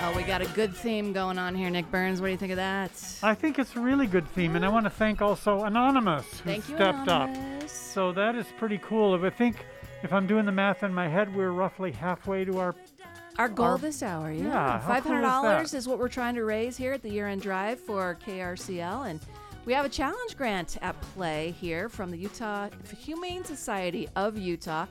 Oh, 0.00 0.12
we 0.16 0.22
got 0.22 0.40
a 0.40 0.46
good 0.48 0.74
theme 0.74 1.12
going 1.12 1.38
on 1.38 1.54
here, 1.56 1.68
Nick 1.70 1.90
Burns. 1.90 2.20
What 2.20 2.28
do 2.28 2.30
you 2.32 2.38
think 2.38 2.52
of 2.52 2.56
that? 2.56 2.90
I 3.22 3.34
think 3.34 3.58
it's 3.58 3.74
a 3.74 3.80
really 3.80 4.06
good 4.06 4.28
theme, 4.28 4.54
and 4.54 4.64
I 4.64 4.68
want 4.68 4.84
to 4.84 4.90
thank 4.90 5.20
also 5.20 5.64
Anonymous 5.64 6.24
who 6.40 6.50
Thank 6.50 6.68
you, 6.68 6.76
stepped 6.76 7.08
Anonymous. 7.08 7.64
up. 7.64 7.68
So 7.68 8.12
that 8.12 8.36
is 8.36 8.46
pretty 8.58 8.78
cool. 8.78 9.22
I 9.24 9.30
think 9.30 9.66
if 10.04 10.12
I'm 10.12 10.26
doing 10.28 10.46
the 10.46 10.52
math 10.52 10.84
in 10.84 10.94
my 10.94 11.08
head, 11.08 11.34
we're 11.34 11.50
roughly 11.50 11.90
halfway 11.90 12.44
to 12.44 12.58
our. 12.58 12.74
Our 13.38 13.48
goal 13.48 13.66
Our- 13.66 13.78
this 13.78 14.02
hour, 14.02 14.30
yeah. 14.30 14.44
Yeah, 14.44 14.78
Five 14.80 15.02
cool 15.02 15.12
hundred 15.12 15.24
is 15.26 15.30
dollars 15.30 15.70
that? 15.72 15.76
is 15.78 15.88
what 15.88 15.98
we're 15.98 16.08
trying 16.08 16.34
to 16.36 16.44
raise 16.44 16.76
here 16.76 16.92
at 16.92 17.02
the 17.02 17.10
year-end 17.10 17.42
drive 17.42 17.78
for 17.80 18.16
KRCL, 18.26 19.10
and 19.10 19.20
we 19.64 19.72
have 19.72 19.84
a 19.84 19.88
challenge 19.88 20.36
grant 20.36 20.76
at 20.80 21.00
play 21.14 21.54
here 21.60 21.88
from 21.88 22.10
the 22.10 22.18
Utah 22.18 22.68
Humane 23.00 23.44
Society 23.44 24.08
of 24.16 24.38
Utah. 24.38 24.86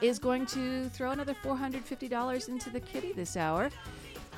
Is 0.00 0.18
going 0.18 0.46
to 0.46 0.88
throw 0.88 1.12
another 1.12 1.32
four 1.44 1.56
hundred 1.56 1.84
fifty 1.84 2.08
dollars 2.08 2.48
into 2.48 2.70
the 2.70 2.80
kitty 2.80 3.12
this 3.12 3.36
hour. 3.36 3.70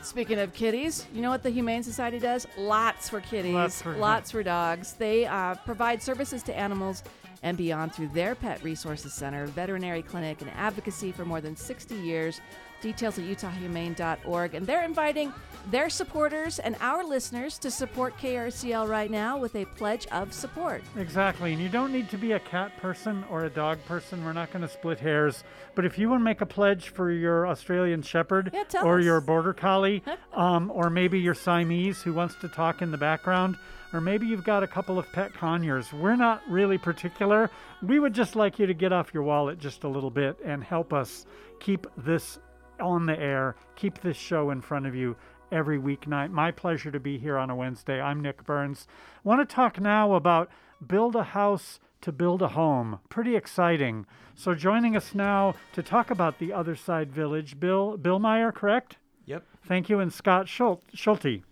Speaking 0.05 0.39
of 0.39 0.53
kitties, 0.53 1.07
you 1.15 1.23
know 1.23 1.31
what 1.31 1.43
the 1.43 1.49
Humane 1.51 1.83
Society 1.83 2.19
does? 2.19 2.47
Lots 2.59 3.09
for 3.09 3.21
kitties, 3.21 3.55
Lots 3.55 3.81
for- 3.83 3.97
lots 3.97 4.31
for 4.31 4.43
dogs. 4.43 4.93
They 4.93 5.25
uh, 5.25 5.55
provide 5.65 6.03
services 6.03 6.43
to 6.45 6.55
animals 6.57 7.03
and 7.43 7.57
beyond 7.57 7.95
through 7.95 8.09
their 8.09 8.35
Pet 8.35 8.63
Resources 8.63 9.15
Center, 9.15 9.47
veterinary 9.47 10.03
clinic, 10.03 10.43
and 10.43 10.51
advocacy 10.51 11.11
for 11.11 11.25
more 11.25 11.41
than 11.41 11.57
60 11.57 11.95
years. 11.95 12.41
Details 12.81 13.19
at 13.19 13.25
utahhumane.org. 13.25 14.55
And 14.55 14.67
they're 14.67 14.85
inviting 14.85 15.33
their 15.71 15.89
supporters 15.89 16.59
and 16.59 16.77
our 16.81 17.03
listeners 17.05 17.57
to 17.59 17.71
support 17.71 18.17
KRCL 18.19 18.87
right 18.89 19.11
now 19.11 19.39
with 19.39 19.55
a 19.57 19.65
pledge 19.65 20.07
of 20.09 20.33
support. 20.33 20.83
Exactly, 20.97 21.55
and 21.55 21.63
you 21.63 21.71
don't 21.71 21.91
need 21.93 22.11
to 22.11 22.19
be 22.19 22.33
a 22.33 22.41
cat 22.41 22.77
person 22.79 23.25
or 23.31 23.45
a 23.45 23.51
dog 23.51 23.83
person. 23.87 24.25
We're 24.25 24.35
not 24.35 24.53
going 24.53 24.61
to 24.63 24.69
split 24.69 25.01
hairs. 25.01 25.43
But 25.75 25.87
if 25.87 25.99
you 25.99 26.11
want 26.11 26.21
to 26.21 26.25
make 26.25 26.43
a 26.43 26.47
pledge 26.47 26.91
for 26.91 27.11
your 27.11 27.47
Australian 27.47 28.03
Shepherd 28.03 28.51
Yeah, 28.53 28.83
or 28.83 28.99
us. 28.99 29.05
your 29.05 29.21
Border 29.23 29.55
Collie, 29.55 30.03
um, 30.35 30.71
or 30.71 30.91
maybe 30.91 31.19
your 31.19 31.35
Siamese 31.35 32.03
who 32.03 32.13
wants 32.13 32.35
to 32.43 32.49
talk 32.49 32.83
in 32.83 32.91
the 32.91 32.99
background, 32.99 33.57
or 33.95 34.01
maybe 34.03 34.27
you've 34.27 34.45
got 34.45 34.63
a 34.63 34.67
couple 34.67 34.99
of 34.99 35.11
pet 35.13 35.33
conures, 35.33 35.93
we're 35.95 36.17
not 36.17 36.43
really 36.49 36.77
particular. 36.77 37.51
We 37.83 38.01
would 38.01 38.13
just 38.13 38.37
like 38.37 38.59
you 38.59 38.67
to 38.67 38.75
get 38.75 38.93
off 38.93 39.15
your 39.15 39.23
wallet 39.23 39.59
just 39.59 39.85
a 39.85 39.89
little 39.89 40.11
bit 40.11 40.37
and 40.45 40.63
help 40.63 40.93
us 40.93 41.25
keep 41.61 41.87
this 41.97 42.39
on 42.81 43.07
the 43.07 43.19
air, 43.19 43.57
keep 43.77 44.01
this 44.01 44.17
show 44.17 44.51
in 44.51 44.61
front 44.61 44.87
of 44.87 44.95
you 44.95 45.17
every 45.53 45.79
weeknight. 45.79 46.31
My 46.31 46.51
pleasure 46.51 46.91
to 46.91 47.01
be 47.01 47.19
here 47.19 47.39
on 47.39 47.51
a 47.51 47.57
Wednesday. 47.57 48.01
I'm 48.01 48.21
Nick 48.21 48.45
Burns. 48.45 48.87
want 49.23 49.47
to 49.49 49.55
talk 49.55 49.81
now 49.81 50.15
about 50.15 50.51
build 50.87 51.17
a 51.17 51.23
house 51.23 51.81
to 52.01 52.13
build 52.13 52.43
a 52.43 52.49
home. 52.49 52.99
Pretty 53.09 53.37
exciting. 53.37 54.07
So 54.35 54.55
joining 54.55 54.97
us 54.97 55.15
now 55.15 55.55
to 55.73 55.83
talk 55.83 56.11
about 56.11 56.39
the 56.39 56.53
Other 56.53 56.77
Side 56.77 57.13
Village, 57.13 57.59
Bill 57.59 57.97
Bill 57.97 58.19
Meyer, 58.19 58.53
correct? 58.53 58.97
Yep. 59.27 59.45
Thank 59.67 59.89
you, 59.89 60.01
and 60.01 60.13
Scott 60.13 60.47
Schult, 60.47 60.81
Schulte. 60.93 61.43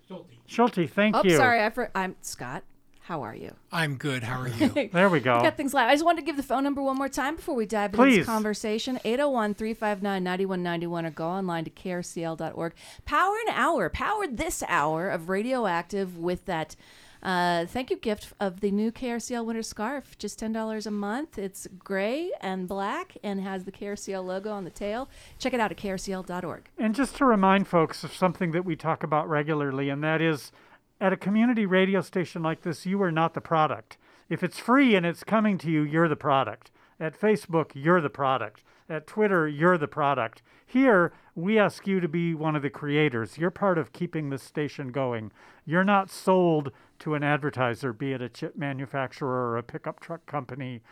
Schulte, 0.47 0.91
thank 0.91 1.17
you. 1.17 1.21
Oh, 1.21 1.25
you. 1.25 1.37
sorry, 1.37 1.65
I 1.65 1.71
for, 1.71 1.91
I'm 1.95 2.17
Scott. 2.21 2.65
How 3.13 3.25
are 3.25 3.37
you? 3.37 3.55
I'm 3.71 3.97
good. 3.97 4.23
How 4.23 4.41
are 4.41 4.49
you? 4.59 4.89
There 4.91 5.11
we 5.11 5.21
go. 5.21 5.39
Got 5.43 5.59
things 5.59 5.75
live. 5.75 5.87
I 5.87 5.93
just 5.93 6.03
wanted 6.03 6.21
to 6.23 6.25
give 6.25 6.39
the 6.39 6.43
phone 6.43 6.65
number 6.65 6.81
one 6.81 6.97
more 6.97 7.11
time 7.11 7.37
before 7.37 7.55
we 7.55 7.67
dive 7.67 7.93
into 7.93 8.03
Please. 8.03 8.17
this 8.21 8.27
conversation. 8.27 8.99
801 9.05 9.53
359 9.53 10.25
9191 10.25 11.05
or 11.05 11.11
go 11.11 11.29
online 11.29 11.65
to 11.65 11.71
krcl.org. 11.71 12.73
Power 13.05 13.35
an 13.47 13.53
hour, 13.55 13.91
power 13.91 14.27
this 14.27 14.63
hour 14.67 15.11
of 15.11 15.29
Radioactive 15.29 16.17
with 16.17 16.47
that 16.47 16.75
uh, 17.23 17.67
thank 17.67 17.91
you 17.91 17.97
gift 17.97 18.33
of 18.41 18.61
the 18.61 18.71
new 18.71 18.91
KRCL 18.91 19.45
winter 19.45 19.63
scarf. 19.63 20.17
Just 20.19 20.41
$10 20.41 20.87
a 20.87 20.91
month. 20.91 21.39
It's 21.39 21.69
gray 21.79 22.31
and 22.41 22.67
black 22.67 23.17
and 23.23 23.43
has 23.43 23.65
the 23.65 23.73
KRCL 23.73 24.25
logo 24.25 24.51
on 24.51 24.65
the 24.65 24.71
tail. 24.71 25.11
Check 25.39 25.53
it 25.53 25.61
out 25.61 25.71
at 25.71 25.77
krcl.org. 25.77 26.71
And 26.79 26.95
just 26.95 27.17
to 27.17 27.27
remind 27.27 27.69
folks 27.69 28.05
of 28.05 28.15
something 28.15 28.53
that 28.53 28.65
we 28.65 28.75
talk 28.75 29.03
about 29.03 29.29
regularly, 29.29 29.91
and 29.91 30.03
that 30.03 30.23
is 30.23 30.51
at 31.03 31.13
a 31.13 31.17
community 31.17 31.67
radio 31.67 32.01
station 32.01 32.45
like 32.45 32.63
this, 32.63 32.87
you 32.87 33.03
are 33.03 33.11
not 33.11 33.35
the 33.35 33.41
product. 33.41 33.99
If 34.29 34.45
it's 34.45 34.61
free 34.61 34.95
and 34.95 35.05
it's 35.05 35.25
coming 35.25 35.59
to 35.59 35.69
you, 35.69 35.83
you're 35.83 36.09
the 36.09 36.15
product. 36.15 36.71
At 37.01 37.21
Facebook, 37.21 37.73
you're 37.75 38.01
the 38.01 38.09
product. 38.09 38.63
At 38.89 39.09
Twitter, 39.09 39.49
you're 39.49 39.77
the 39.77 39.89
product. 39.89 40.43
Here, 40.65 41.13
we 41.35 41.59
ask 41.59 41.89
you 41.89 41.99
to 41.99 42.07
be 42.07 42.35
one 42.35 42.55
of 42.55 42.63
the 42.63 42.71
creators. 42.71 43.37
You're 43.37 43.51
part 43.51 43.79
of 43.79 43.93
keeping 43.93 44.31
this 44.31 44.45
station 44.45 44.93
going. 44.93 45.33
You're 45.67 45.83
not 45.83 46.09
sold 46.09 46.71
to 47.01 47.15
an 47.15 47.25
advertiser, 47.25 47.93
be 47.93 48.13
it 48.13 48.23
a 48.23 48.29
chip 48.29 48.57
manufacturer 48.57 49.51
or 49.51 49.59
a 49.59 49.63
pickup 49.65 49.99
truck 49.99 50.25
company. 50.27 50.83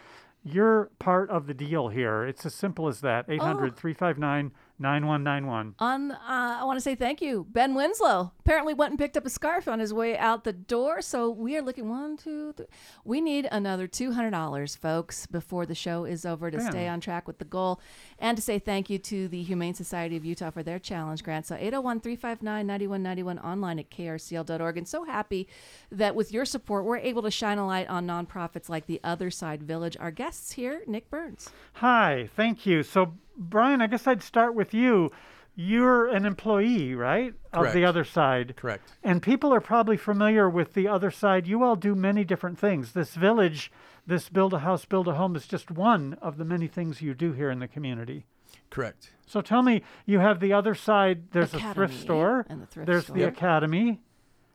You're 0.42 0.90
part 0.98 1.30
of 1.30 1.46
the 1.46 1.54
deal 1.54 1.86
here. 1.86 2.24
It's 2.24 2.44
as 2.44 2.54
simple 2.54 2.88
as 2.88 3.00
that. 3.02 3.26
800 3.28 3.76
359 3.76 4.50
9191. 4.80 5.74
On, 5.78 6.10
uh, 6.10 6.16
I 6.28 6.64
want 6.64 6.76
to 6.76 6.80
say 6.80 6.94
thank 6.94 7.20
you. 7.20 7.46
Ben 7.50 7.74
Winslow 7.74 8.32
apparently 8.40 8.74
went 8.74 8.90
and 8.90 8.98
picked 8.98 9.16
up 9.16 9.26
a 9.26 9.30
scarf 9.30 9.68
on 9.68 9.78
his 9.78 9.92
way 9.92 10.16
out 10.16 10.44
the 10.44 10.52
door. 10.52 11.02
So 11.02 11.30
we 11.30 11.56
are 11.56 11.62
looking 11.62 11.88
one, 11.88 12.16
two, 12.16 12.52
three. 12.54 12.66
We 13.04 13.20
need 13.20 13.46
another 13.52 13.86
$200, 13.86 14.78
folks, 14.78 15.26
before 15.26 15.66
the 15.66 15.74
show 15.74 16.04
is 16.04 16.24
over 16.24 16.50
to 16.50 16.60
stay 16.60 16.88
on 16.88 17.00
track 17.00 17.26
with 17.26 17.38
the 17.38 17.44
goal 17.44 17.80
and 18.18 18.36
to 18.36 18.42
say 18.42 18.58
thank 18.58 18.88
you 18.90 18.98
to 18.98 19.28
the 19.28 19.42
Humane 19.42 19.74
Society 19.74 20.16
of 20.16 20.24
Utah 20.24 20.50
for 20.50 20.62
their 20.62 20.78
challenge 20.78 21.22
grant. 21.22 21.46
So 21.46 21.54
801 21.54 22.00
359 22.00 22.66
9191 22.66 23.38
online 23.38 23.78
at 23.78 23.90
krcl.org. 23.90 24.78
And 24.78 24.88
so 24.88 25.04
happy 25.04 25.48
that 25.90 26.14
with 26.14 26.32
your 26.32 26.44
support, 26.44 26.84
we're 26.84 26.98
able 26.98 27.22
to 27.22 27.30
shine 27.30 27.58
a 27.58 27.66
light 27.66 27.88
on 27.88 28.06
nonprofits 28.06 28.68
like 28.68 28.86
the 28.86 29.00
Other 29.04 29.30
Side 29.30 29.62
Village. 29.62 29.96
Our 30.00 30.10
guests 30.10 30.52
here, 30.52 30.82
Nick 30.86 31.10
Burns. 31.10 31.50
Hi, 31.74 32.28
thank 32.36 32.66
you. 32.66 32.82
So, 32.82 33.14
Brian, 33.40 33.80
I 33.80 33.86
guess 33.86 34.06
I'd 34.06 34.22
start 34.22 34.54
with 34.54 34.74
you. 34.74 35.10
You're 35.56 36.06
an 36.06 36.24
employee, 36.24 36.94
right? 36.94 37.34
Of 37.52 37.72
the 37.72 37.84
other 37.84 38.04
side. 38.04 38.54
Correct. 38.56 38.92
And 39.02 39.20
people 39.20 39.52
are 39.52 39.60
probably 39.60 39.96
familiar 39.96 40.48
with 40.48 40.74
the 40.74 40.86
other 40.86 41.10
side. 41.10 41.46
You 41.46 41.64
all 41.64 41.74
do 41.74 41.94
many 41.94 42.22
different 42.22 42.58
things. 42.58 42.92
This 42.92 43.14
village, 43.14 43.72
this 44.06 44.28
build 44.28 44.54
a 44.54 44.60
house, 44.60 44.84
build 44.84 45.08
a 45.08 45.14
home 45.14 45.34
is 45.34 45.46
just 45.46 45.70
one 45.70 46.16
of 46.22 46.36
the 46.36 46.44
many 46.44 46.68
things 46.68 47.02
you 47.02 47.14
do 47.14 47.32
here 47.32 47.50
in 47.50 47.58
the 47.58 47.68
community. 47.68 48.26
Correct. 48.70 49.10
So 49.26 49.40
tell 49.40 49.62
me, 49.62 49.82
you 50.06 50.20
have 50.20 50.40
the 50.40 50.52
other 50.52 50.74
side, 50.74 51.30
there's 51.32 51.52
a 51.54 51.60
thrift 51.74 51.94
store, 51.94 52.46
and 52.48 52.62
the 52.62 52.66
thrift 52.66 52.86
there's 52.86 53.04
store. 53.04 53.16
the 53.16 53.24
academy. 53.24 54.00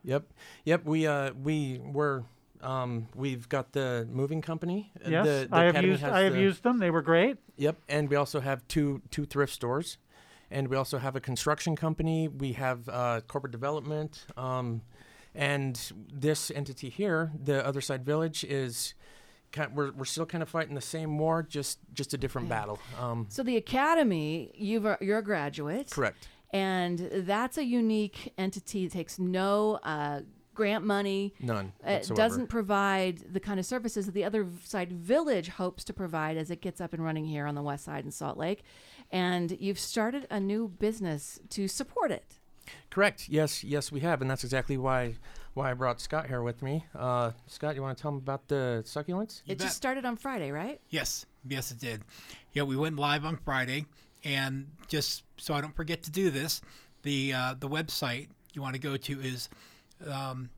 Yep. 0.03 0.31
Yep. 0.63 0.85
We 0.85 1.07
uh 1.07 1.31
we 1.34 1.81
were 1.84 2.23
um 2.62 3.08
we've 3.16 3.48
got 3.50 3.72
the 3.74 4.08
moving 4.12 4.42
company. 4.42 4.92
Yes, 5.08 5.26
The, 5.26 5.48
the 5.50 5.56
I 5.56 5.64
have 5.64 5.70
Academy 5.76 5.92
used 5.92 6.04
I 6.04 6.22
have 6.24 6.34
the- 6.34 6.40
used 6.40 6.64
them. 6.64 6.80
They 6.80 6.92
were 6.92 7.02
great. 7.02 7.38
Yep. 7.58 7.76
And 7.90 8.10
we 8.10 8.16
also 8.16 8.40
have 8.40 8.68
two 8.68 9.02
two 9.12 9.26
thrift 9.26 9.54
stores, 9.54 9.98
and 10.52 10.68
we 10.68 10.76
also 10.78 10.98
have 10.98 11.16
a 11.16 11.22
construction 11.22 11.76
company. 11.76 12.28
We 12.28 12.54
have 12.54 12.88
uh, 12.90 13.22
corporate 13.28 13.52
development. 13.52 14.26
Um, 14.38 14.82
and 15.34 15.80
this 16.14 16.50
entity 16.52 16.90
here, 16.90 17.32
the 17.44 17.66
Other 17.66 17.82
Side 17.82 18.04
Village, 18.06 18.44
is. 18.44 18.94
Kind, 19.52 19.74
we're, 19.76 19.92
we're 19.94 20.04
still 20.06 20.26
kind 20.26 20.42
of 20.42 20.50
fighting 20.50 20.76
the 20.76 20.82
same 20.82 21.18
war, 21.18 21.42
just 21.44 21.80
just 21.94 22.14
a 22.14 22.18
different 22.18 22.50
battle. 22.50 22.78
Um, 23.00 23.28
So 23.30 23.42
the 23.44 23.56
Academy, 23.56 24.52
you've, 24.56 24.86
you're 25.00 25.20
a 25.20 25.24
graduate. 25.24 25.92
correct. 25.92 26.28
And 26.52 27.00
that's 27.26 27.58
a 27.58 27.64
unique 27.64 28.34
entity. 28.38 28.86
It 28.86 28.92
takes 28.92 29.18
no 29.18 29.80
uh, 29.84 30.22
grant 30.56 30.86
money. 30.86 31.34
None. 31.40 31.74
It 31.86 31.86
whatsoever. 31.86 32.16
doesn't 32.16 32.48
provide 32.48 33.34
the 33.34 33.40
kind 33.40 33.60
of 33.60 33.66
services 33.66 34.06
that 34.08 34.14
the 34.14 34.24
other 34.24 34.48
side 34.64 34.92
village 34.92 35.50
hopes 35.50 35.84
to 35.84 35.94
provide 35.94 36.38
as 36.38 36.50
it 36.50 36.62
gets 36.62 36.82
up 36.82 36.94
and 36.94 37.03
running 37.03 37.26
here 37.26 37.46
on 37.46 37.53
the 37.53 37.62
west 37.62 37.85
side 37.85 38.06
in 38.06 38.12
Salt 38.12 38.38
Lake. 38.38 38.64
And 39.12 39.56
you've 39.59 39.79
started 39.79 40.26
a 40.32 40.40
new 40.40 40.68
business 40.68 41.40
to 41.50 41.68
support 41.68 42.12
it. 42.12 42.40
Correct. 42.90 43.29
Yes, 43.29 43.64
yes, 43.64 43.91
we 43.91 44.00
have, 44.00 44.22
and 44.22 44.29
that's 44.29 44.44
exactly 44.44 44.78
why 44.78 45.16
why 45.53 45.72
I 45.72 45.74
brought 45.74 46.02
Scott 46.02 46.28
here 46.28 46.41
with 46.41 46.62
me. 46.62 46.85
Uh, 46.94 47.32
Scott, 47.47 47.76
you 47.76 47.82
want 47.82 47.97
to 47.97 48.02
tell 48.02 48.12
him 48.12 48.18
about 48.18 48.47
the 48.47 48.84
succulents? 48.85 49.41
it 49.46 49.58
bet. 49.58 49.68
just 49.68 49.78
started 49.78 50.03
on 50.03 50.18
Friday, 50.18 50.52
right? 50.52 50.82
yes, 50.90 51.26
yes, 51.47 51.72
it 51.72 51.79
did. 51.79 52.02
Yeah, 52.53 52.64
we 52.64 52.76
went 52.76 52.97
live 52.97 53.24
on 53.24 53.38
Friday, 53.38 53.85
and 54.24 54.68
just 54.88 55.24
so 55.38 55.53
I 55.53 55.62
don't 55.62 55.76
forget 55.76 56.03
to 56.03 56.12
do 56.12 56.29
this, 56.29 56.62
the 57.03 57.34
uh, 57.34 57.56
the 57.59 57.70
website 57.70 58.28
you 58.53 58.62
want 58.62 58.74
to 58.74 58.82
go 58.82 58.97
to 58.97 59.22
is 59.22 59.50
um, 60.07 60.49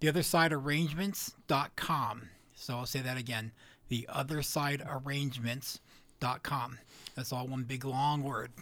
theothersidearrangements.com. 0.00 2.28
So 2.54 2.76
I'll 2.76 2.86
say 2.86 3.00
that 3.00 3.18
again: 3.18 3.50
theothersidearrangements.com. 3.90 6.78
That's 7.14 7.32
all 7.32 7.46
one 7.46 7.64
big 7.64 7.84
long 7.84 8.22
word, 8.22 8.52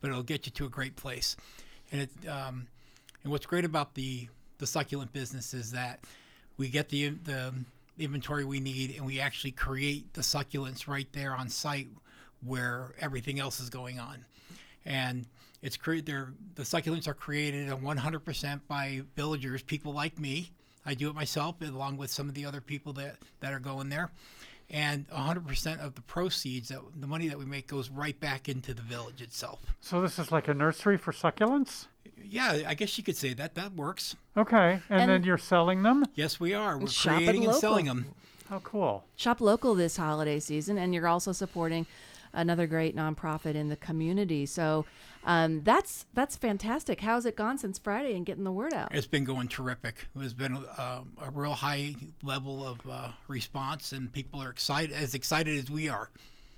but 0.00 0.10
it'll 0.10 0.22
get 0.22 0.46
you 0.46 0.52
to 0.52 0.66
a 0.66 0.70
great 0.70 0.94
place. 0.96 1.36
And 1.92 2.02
it 2.02 2.10
um, 2.28 2.68
and 3.22 3.32
what's 3.32 3.46
great 3.46 3.64
about 3.64 3.94
the 3.94 4.28
the 4.58 4.66
succulent 4.66 5.12
business 5.12 5.54
is 5.54 5.72
that 5.72 6.00
we 6.56 6.68
get 6.68 6.88
the 6.88 7.10
the 7.24 7.54
inventory 7.98 8.44
we 8.44 8.60
need 8.60 8.96
and 8.96 9.04
we 9.04 9.20
actually 9.20 9.52
create 9.52 10.14
the 10.14 10.22
succulents 10.22 10.88
right 10.88 11.08
there 11.12 11.34
on 11.34 11.48
site 11.48 11.88
where 12.44 12.94
everything 12.98 13.38
else 13.38 13.60
is 13.60 13.68
going 13.68 13.98
on. 13.98 14.24
And 14.84 15.26
it's 15.62 15.76
cre- 15.76 15.98
they're, 16.04 16.32
the 16.54 16.62
succulents 16.62 17.06
are 17.08 17.14
created 17.14 17.68
100% 17.68 18.60
by 18.68 19.02
villagers, 19.16 19.62
people 19.62 19.92
like 19.92 20.18
me. 20.18 20.50
I 20.86 20.94
do 20.94 21.08
it 21.10 21.14
myself 21.14 21.56
along 21.60 21.98
with 21.98 22.10
some 22.10 22.28
of 22.28 22.34
the 22.34 22.46
other 22.46 22.60
people 22.60 22.92
that, 22.94 23.16
that 23.40 23.52
are 23.52 23.58
going 23.60 23.88
there. 23.90 24.10
and 24.70 25.08
100% 25.10 25.80
of 25.84 25.94
the 25.96 26.00
proceeds, 26.02 26.68
that 26.68 26.78
the 26.98 27.06
money 27.06 27.28
that 27.28 27.38
we 27.38 27.44
make, 27.44 27.66
goes 27.66 27.90
right 27.90 28.18
back 28.20 28.48
into 28.48 28.72
the 28.72 28.82
village 28.82 29.20
itself. 29.20 29.58
So 29.80 30.00
this 30.00 30.18
is 30.18 30.30
like 30.32 30.46
a 30.48 30.54
nursery 30.54 30.96
for 30.96 31.12
succulents? 31.12 31.86
Yeah, 32.24 32.60
I 32.66 32.74
guess 32.74 32.96
you 32.96 33.02
could 33.04 33.16
say 33.16 33.34
that. 33.34 33.54
That 33.56 33.72
works. 33.74 34.14
Okay. 34.36 34.80
And, 34.88 35.00
And- 35.02 35.10
then 35.10 35.22
you're 35.24 35.38
selling 35.38 35.82
them? 35.82 36.04
Yes, 36.14 36.38
we 36.38 36.54
are. 36.54 36.78
We're 36.78 36.86
Shop 36.86 37.16
creating 37.16 37.42
and 37.42 37.46
local. 37.46 37.60
selling 37.60 37.86
them. 37.86 38.06
How 38.48 38.60
cool. 38.60 39.04
Shop 39.16 39.40
local 39.40 39.74
this 39.74 39.96
holiday 39.96 40.38
season, 40.40 40.78
and 40.78 40.94
you're 40.94 41.06
also 41.08 41.32
supporting 41.32 41.86
another 42.32 42.66
great 42.66 42.96
nonprofit 42.96 43.54
in 43.54 43.68
the 43.68 43.76
community. 43.76 44.46
So 44.46 44.84
um, 45.24 45.62
that's 45.62 46.06
that's 46.14 46.36
fantastic. 46.36 47.00
How's 47.00 47.26
it 47.26 47.36
gone 47.36 47.58
since 47.58 47.78
Friday 47.78 48.14
and 48.16 48.24
getting 48.24 48.44
the 48.44 48.52
word 48.52 48.72
out? 48.72 48.94
It's 48.94 49.06
been 49.06 49.24
going 49.24 49.48
terrific. 49.48 50.06
There's 50.14 50.34
been 50.34 50.56
a, 50.56 51.02
a 51.22 51.30
real 51.32 51.52
high 51.52 51.94
level 52.22 52.66
of 52.66 52.80
uh, 52.88 53.08
response, 53.28 53.92
and 53.92 54.12
people 54.12 54.40
are 54.42 54.50
excited, 54.50 54.92
as 54.92 55.14
excited 55.14 55.58
as 55.58 55.70
we 55.70 55.88
are. 55.88 56.10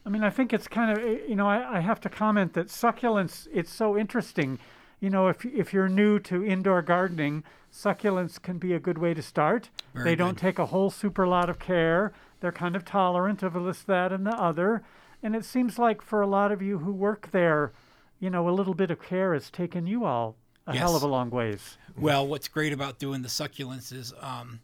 I 0.04 0.08
mean, 0.08 0.24
I 0.24 0.30
think 0.30 0.52
it's 0.52 0.68
kind 0.68 0.96
of, 0.96 1.04
eh, 1.04 1.18
you 1.28 1.36
know, 1.36 1.46
I, 1.46 1.78
I 1.78 1.80
have 1.80 2.00
to 2.00 2.08
comment 2.08 2.54
that 2.54 2.68
succulents, 2.68 3.46
it's 3.52 3.72
so 3.72 3.96
interesting. 3.96 4.58
You 5.00 5.10
know, 5.10 5.28
if, 5.28 5.44
if 5.44 5.72
you're 5.72 5.88
new 5.88 6.18
to 6.20 6.44
indoor 6.44 6.82
gardening, 6.82 7.44
succulents 7.72 8.40
can 8.40 8.58
be 8.58 8.72
a 8.72 8.80
good 8.80 8.98
way 8.98 9.14
to 9.14 9.22
start. 9.22 9.70
Very 9.94 10.10
they 10.10 10.14
don't 10.14 10.38
take 10.38 10.58
a 10.58 10.66
whole 10.66 10.90
super 10.90 11.26
lot 11.26 11.48
of 11.48 11.58
care. 11.58 12.12
They're 12.40 12.52
kind 12.52 12.74
of 12.74 12.84
tolerant 12.84 13.42
of 13.42 13.54
this, 13.64 13.82
that, 13.82 14.12
and 14.12 14.26
the 14.26 14.34
other. 14.34 14.82
And 15.22 15.36
it 15.36 15.44
seems 15.44 15.78
like 15.78 16.02
for 16.02 16.20
a 16.20 16.26
lot 16.26 16.50
of 16.52 16.60
you 16.62 16.78
who 16.78 16.92
work 16.92 17.30
there, 17.30 17.72
you 18.18 18.28
know, 18.30 18.48
a 18.48 18.50
little 18.50 18.74
bit 18.74 18.90
of 18.90 19.00
care 19.00 19.34
has 19.34 19.50
taken 19.50 19.86
you 19.86 20.04
all 20.04 20.36
a 20.66 20.76
hell 20.76 20.96
of 20.96 21.02
a 21.02 21.08
long 21.08 21.30
ways. 21.30 21.76
Well, 21.96 22.26
what's 22.26 22.48
great 22.48 22.72
about 22.72 22.98
doing 22.98 23.22
the 23.22 23.28
succulents 23.28 23.92
is 23.92 24.12
um, 24.20 24.60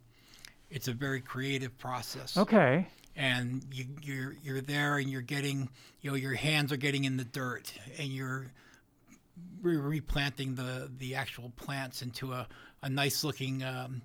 it's 0.69 0.87
a 0.87 0.93
very 0.93 1.21
creative 1.21 1.77
process. 1.77 2.37
Okay. 2.37 2.87
and 3.15 3.65
you, 3.73 3.85
you're 4.01 4.35
you're 4.43 4.61
there 4.61 4.97
and 4.97 5.09
you're 5.09 5.21
getting 5.21 5.69
you 6.01 6.09
know 6.11 6.15
your 6.15 6.33
hands 6.35 6.71
are 6.71 6.77
getting 6.77 7.03
in 7.03 7.17
the 7.17 7.25
dirt 7.25 7.73
and 7.97 8.07
you're 8.07 8.47
re- 9.61 9.75
replanting 9.77 10.55
the 10.55 10.89
the 10.99 11.15
actual 11.15 11.51
plants 11.57 12.01
into 12.01 12.31
a, 12.31 12.47
a 12.81 12.89
nice 12.89 13.23
looking 13.23 13.61
um, 13.63 14.01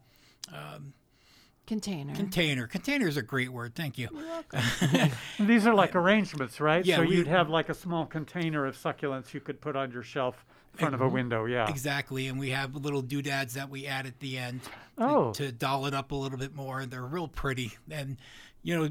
Container. 1.66 2.14
container. 2.14 2.66
Container 2.66 3.08
is 3.08 3.16
a 3.16 3.22
great 3.22 3.48
word. 3.50 3.74
Thank 3.74 3.96
you. 3.98 4.08
And 4.92 5.12
these 5.40 5.66
are 5.66 5.74
like 5.74 5.94
arrangements, 5.94 6.60
right? 6.60 6.84
Yeah, 6.84 6.96
so 6.96 7.02
we- 7.04 7.16
you'd 7.16 7.26
have 7.26 7.48
like 7.48 7.68
a 7.68 7.74
small 7.74 8.06
container 8.06 8.66
of 8.66 8.76
succulents 8.76 9.32
you 9.32 9.40
could 9.40 9.60
put 9.60 9.74
on 9.76 9.90
your 9.90 10.02
shelf 10.02 10.44
in 10.74 10.78
front 10.80 10.94
of 10.94 11.00
a 11.00 11.08
window. 11.08 11.44
Yeah. 11.46 11.68
Exactly, 11.68 12.26
and 12.28 12.38
we 12.38 12.50
have 12.50 12.74
little 12.74 13.00
doodads 13.02 13.54
that 13.54 13.70
we 13.70 13.86
add 13.86 14.06
at 14.06 14.20
the 14.20 14.36
end 14.38 14.62
to, 14.64 14.70
Oh. 14.98 15.32
to 15.32 15.52
doll 15.52 15.86
it 15.86 15.94
up 15.94 16.12
a 16.12 16.14
little 16.14 16.38
bit 16.38 16.54
more. 16.54 16.80
And 16.80 16.90
They're 16.90 17.02
real 17.02 17.28
pretty, 17.28 17.72
and 17.90 18.16
you 18.62 18.76
know, 18.76 18.88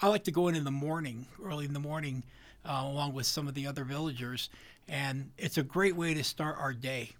I 0.00 0.08
like 0.08 0.24
to 0.24 0.32
go 0.32 0.48
in 0.48 0.54
in 0.54 0.64
the 0.64 0.70
morning, 0.70 1.26
early 1.42 1.64
in 1.64 1.72
the 1.72 1.80
morning, 1.80 2.22
uh, 2.64 2.82
along 2.84 3.12
with 3.14 3.26
some 3.26 3.48
of 3.48 3.54
the 3.54 3.66
other 3.66 3.84
villagers, 3.84 4.50
and 4.88 5.30
it's 5.38 5.56
a 5.58 5.62
great 5.62 5.96
way 5.96 6.14
to 6.14 6.22
start 6.24 6.56
our 6.58 6.72
day. 6.72 7.10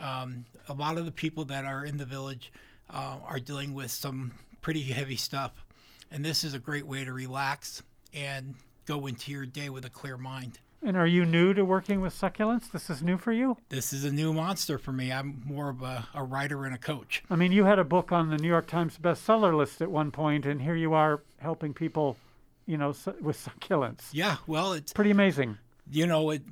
Um, 0.00 0.46
a 0.68 0.72
lot 0.72 0.96
of 0.98 1.04
the 1.04 1.12
people 1.12 1.44
that 1.46 1.64
are 1.64 1.84
in 1.84 1.96
the 1.98 2.06
village 2.06 2.50
uh, 2.92 3.16
are 3.26 3.38
dealing 3.40 3.74
with 3.74 3.90
some 3.90 4.32
pretty 4.60 4.82
heavy 4.82 5.16
stuff, 5.16 5.64
and 6.10 6.24
this 6.24 6.44
is 6.44 6.54
a 6.54 6.58
great 6.58 6.86
way 6.86 7.04
to 7.04 7.12
relax 7.12 7.82
and 8.14 8.54
go 8.86 9.06
into 9.06 9.30
your 9.32 9.46
day 9.46 9.68
with 9.70 9.84
a 9.84 9.90
clear 9.90 10.16
mind. 10.16 10.58
And 10.84 10.96
are 10.96 11.06
you 11.06 11.24
new 11.24 11.54
to 11.54 11.64
working 11.64 12.00
with 12.00 12.12
succulents? 12.12 12.72
This 12.72 12.90
is 12.90 13.02
new 13.02 13.16
for 13.16 13.30
you? 13.32 13.56
This 13.68 13.92
is 13.92 14.04
a 14.04 14.10
new 14.10 14.32
monster 14.32 14.78
for 14.78 14.90
me. 14.90 15.12
I'm 15.12 15.40
more 15.46 15.68
of 15.70 15.80
a, 15.82 16.08
a 16.12 16.24
writer 16.24 16.64
and 16.64 16.74
a 16.74 16.78
coach. 16.78 17.22
I 17.30 17.36
mean, 17.36 17.52
you 17.52 17.64
had 17.64 17.78
a 17.78 17.84
book 17.84 18.10
on 18.10 18.30
the 18.30 18.36
New 18.36 18.48
York 18.48 18.66
Times 18.66 18.98
bestseller 19.00 19.56
list 19.56 19.80
at 19.80 19.92
one 19.92 20.10
point, 20.10 20.44
and 20.44 20.60
here 20.60 20.74
you 20.74 20.92
are 20.92 21.22
helping 21.38 21.72
people, 21.72 22.16
you 22.66 22.76
know, 22.76 22.90
su- 22.90 23.14
with 23.20 23.38
succulents. 23.38 24.08
Yeah, 24.12 24.38
well, 24.48 24.72
it's 24.72 24.92
Pretty 24.92 25.12
amazing. 25.12 25.56
you 25.88 26.08
know, 26.08 26.30
it, 26.30 26.42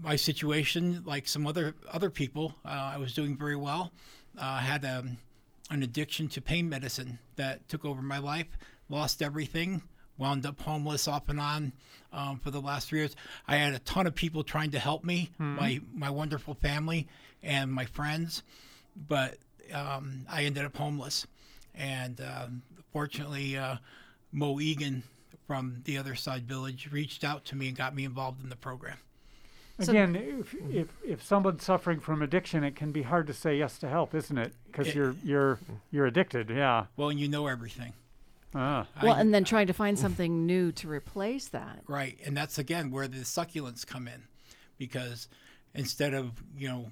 my 0.00 0.14
situation, 0.14 1.02
like 1.04 1.26
some 1.26 1.44
other 1.48 1.74
other 1.92 2.10
people, 2.10 2.54
uh, 2.64 2.92
I 2.94 2.96
was 2.98 3.12
doing 3.12 3.36
very 3.36 3.56
well. 3.56 3.90
Uh, 4.38 4.44
I 4.44 4.60
had 4.60 4.84
um, 4.84 5.16
an 5.70 5.82
addiction 5.82 6.28
to 6.28 6.40
pain 6.40 6.68
medicine 6.68 7.18
that 7.36 7.68
took 7.68 7.84
over 7.84 8.02
my 8.02 8.18
life. 8.18 8.48
Lost 8.88 9.22
everything. 9.22 9.82
Wound 10.18 10.44
up 10.44 10.60
homeless 10.60 11.08
off 11.08 11.28
and 11.28 11.40
on 11.40 11.72
um, 12.12 12.38
for 12.40 12.50
the 12.50 12.60
last 12.60 12.88
three 12.88 12.98
years. 12.98 13.16
I 13.48 13.56
had 13.56 13.72
a 13.72 13.78
ton 13.78 14.06
of 14.06 14.14
people 14.14 14.42
trying 14.44 14.72
to 14.72 14.78
help 14.78 15.02
me, 15.02 15.30
my 15.38 15.80
my 15.94 16.10
wonderful 16.10 16.54
family 16.54 17.08
and 17.42 17.72
my 17.72 17.86
friends, 17.86 18.42
but 19.08 19.38
um, 19.72 20.26
I 20.28 20.44
ended 20.44 20.66
up 20.66 20.76
homeless. 20.76 21.26
And 21.74 22.20
um 22.20 22.62
fortunately, 22.92 23.56
uh, 23.56 23.76
Mo 24.32 24.60
Egan 24.60 25.04
from 25.46 25.80
the 25.84 25.96
other 25.96 26.14
side 26.14 26.46
village 26.46 26.88
reached 26.92 27.24
out 27.24 27.44
to 27.46 27.56
me 27.56 27.68
and 27.68 27.76
got 27.76 27.94
me 27.94 28.04
involved 28.04 28.42
in 28.42 28.50
the 28.50 28.56
program. 28.56 28.98
So- 29.80 29.92
Again, 29.92 30.14
if, 30.16 30.54
if 30.70 30.88
if 31.04 31.22
someone's 31.22 31.64
suffering 31.64 32.00
from 32.00 32.22
addiction, 32.22 32.64
it 32.64 32.76
can 32.76 32.92
be 32.92 33.02
hard 33.02 33.26
to 33.28 33.32
say 33.34 33.56
yes 33.58 33.78
to 33.78 33.88
help, 33.88 34.14
isn't 34.14 34.36
it? 34.38 34.52
Because 34.66 34.94
you're 34.94 35.14
you're 35.24 35.58
you're 35.90 36.06
addicted. 36.06 36.50
Yeah. 36.50 36.86
Well, 36.96 37.08
and 37.10 37.18
you 37.18 37.28
know 37.28 37.46
everything. 37.46 37.92
Ah. 38.54 38.86
well, 39.02 39.14
I- 39.14 39.20
and 39.20 39.32
then 39.32 39.44
trying 39.44 39.68
to 39.68 39.72
find 39.72 39.98
something 39.98 40.44
new 40.44 40.72
to 40.72 40.88
replace 40.88 41.48
that. 41.48 41.80
Right, 41.86 42.18
and 42.26 42.36
that's 42.36 42.58
again 42.58 42.90
where 42.90 43.06
the 43.08 43.18
succulents 43.20 43.86
come 43.86 44.08
in, 44.08 44.24
because 44.76 45.28
instead 45.74 46.14
of 46.14 46.32
you 46.58 46.68
know 46.68 46.90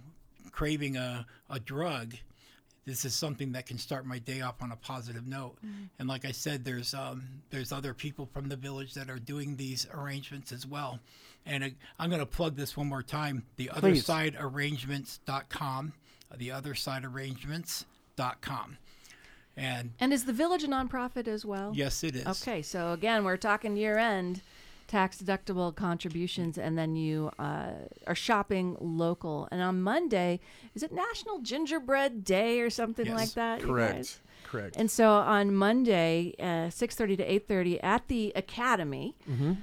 craving 0.52 0.96
a, 0.96 1.26
a 1.50 1.58
drug, 1.60 2.14
this 2.86 3.04
is 3.04 3.14
something 3.14 3.52
that 3.52 3.66
can 3.66 3.76
start 3.78 4.06
my 4.06 4.18
day 4.18 4.40
off 4.40 4.62
on 4.62 4.72
a 4.72 4.76
positive 4.76 5.26
note. 5.26 5.56
And 5.98 6.08
like 6.08 6.24
I 6.24 6.30
said, 6.32 6.64
there's 6.64 6.94
um, 6.94 7.24
there's 7.50 7.72
other 7.72 7.92
people 7.92 8.26
from 8.32 8.48
the 8.48 8.56
village 8.56 8.94
that 8.94 9.10
are 9.10 9.18
doing 9.18 9.56
these 9.56 9.86
arrangements 9.92 10.52
as 10.52 10.64
well. 10.66 11.00
And 11.46 11.64
uh, 11.64 11.68
I'm 11.98 12.10
going 12.10 12.20
to 12.20 12.26
plug 12.26 12.56
this 12.56 12.76
one 12.76 12.86
more 12.88 13.02
time: 13.02 13.44
the 13.56 13.70
other 13.70 13.94
side 13.96 14.36
arrangements.com, 14.38 15.92
the 16.36 16.50
other 16.50 16.74
side 16.74 17.04
arrangements.com. 17.04 18.78
And 19.56 19.90
And 19.98 20.12
is 20.12 20.24
the 20.24 20.32
village 20.32 20.62
a 20.62 20.68
nonprofit 20.68 21.26
as 21.26 21.44
well? 21.44 21.72
yes, 21.74 22.04
it 22.04 22.14
is. 22.14 22.26
Okay, 22.26 22.62
so 22.62 22.92
again, 22.92 23.24
we're 23.24 23.36
talking 23.36 23.76
year 23.76 23.98
end 23.98 24.40
tax 24.88 25.22
deductible 25.22 25.72
contributions, 25.74 26.58
and 26.58 26.76
then 26.76 26.96
you 26.96 27.30
uh, 27.38 27.72
are 28.06 28.14
shopping 28.14 28.76
local. 28.80 29.46
And 29.52 29.62
on 29.62 29.80
Monday, 29.82 30.40
is 30.74 30.82
it 30.82 30.92
National 30.92 31.38
Gingerbread 31.38 32.24
Day 32.24 32.60
or 32.60 32.70
something 32.70 33.06
Yes, 33.06 33.14
like 33.14 33.32
that? 33.34 33.60
Correct. 33.60 34.20
Correct. 34.44 34.76
And 34.76 34.90
so 34.90 35.10
on 35.10 35.54
Monday, 35.54 36.34
uh, 36.40 36.70
six 36.70 36.94
thirty 36.94 37.16
to 37.16 37.22
eight 37.22 37.46
thirty 37.46 37.78
at 37.82 38.08
the 38.08 38.32
Academy 38.34 39.14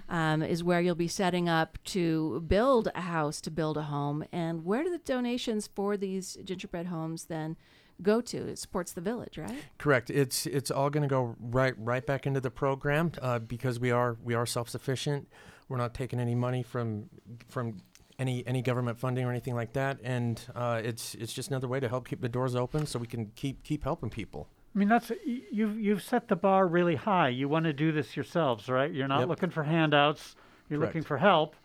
um, 0.10 0.44
is 0.44 0.64
where 0.64 0.80
you'll 0.80 0.94
be 0.94 1.08
setting 1.08 1.50
up 1.50 1.80
to 1.86 2.42
build 2.48 2.90
a 2.94 3.02
house 3.02 3.42
to 3.42 3.52
build 3.52 3.78
a 3.78 3.84
home. 3.84 4.24
And 4.32 4.64
where 4.64 4.84
do 4.84 4.92
the 4.92 5.00
donations 5.00 5.68
for 5.68 5.98
these 5.98 6.38
gingerbread 6.44 6.86
homes 6.86 7.26
then 7.26 7.58
go 8.02 8.22
to? 8.22 8.38
It 8.48 8.60
supports 8.60 8.94
the 8.94 9.02
village, 9.02 9.38
right? 9.38 9.56
Correct. 9.78 10.10
It's 10.10 10.46
it's 10.46 10.72
all 10.72 10.90
going 10.90 11.04
to 11.04 11.10
go 11.10 11.36
right 11.40 11.74
right 11.78 12.06
back 12.06 12.25
into 12.28 12.42
the 12.42 12.52
program 12.52 13.12
uh, 13.22 13.40
because 13.40 13.80
we 13.80 13.92
are 13.92 14.18
we 14.24 14.34
are 14.34 14.46
self 14.46 14.70
sufficient. 14.70 15.28
We're 15.70 15.78
not 15.78 15.94
taking 15.94 16.20
any 16.20 16.36
money 16.36 16.64
from 16.64 17.10
from 17.50 17.78
any 18.20 18.46
any 18.48 18.62
government 18.62 18.98
funding 19.00 19.25
or 19.25 19.30
anything 19.32 19.56
like 19.56 19.74
that, 19.74 20.00
and 20.04 20.42
uh, 20.56 20.82
it's 20.84 21.16
it's 21.16 21.34
just 21.34 21.50
another 21.50 21.68
way 21.68 21.80
to 21.80 21.90
help 21.90 22.08
keep 22.08 22.22
the 22.22 22.30
doors 22.30 22.56
open 22.56 22.86
so 22.86 23.00
we 23.00 23.08
can 23.08 23.32
keep 23.36 23.64
keep 23.64 23.84
helping 23.84 24.10
people. 24.10 24.48
I 24.75 24.78
mean, 24.78 24.90
that's 24.90 25.12
you've 25.25 25.80
you've 25.80 26.04
set 26.04 26.28
the 26.28 26.36
bar 26.36 26.68
really 26.68 26.96
high. 26.96 27.30
You 27.30 27.48
want 27.48 27.66
to 27.66 27.74
do 27.74 27.92
this 27.92 28.16
yourselves, 28.16 28.68
right? 28.70 28.92
You're 28.92 29.08
not 29.08 29.20
Yep. 29.22 29.30
looking 29.30 29.50
for 29.50 29.64
handouts. 29.64 30.36
You're 30.70 30.80
looking 30.80 31.04
for 31.04 31.18
help. 31.18 31.56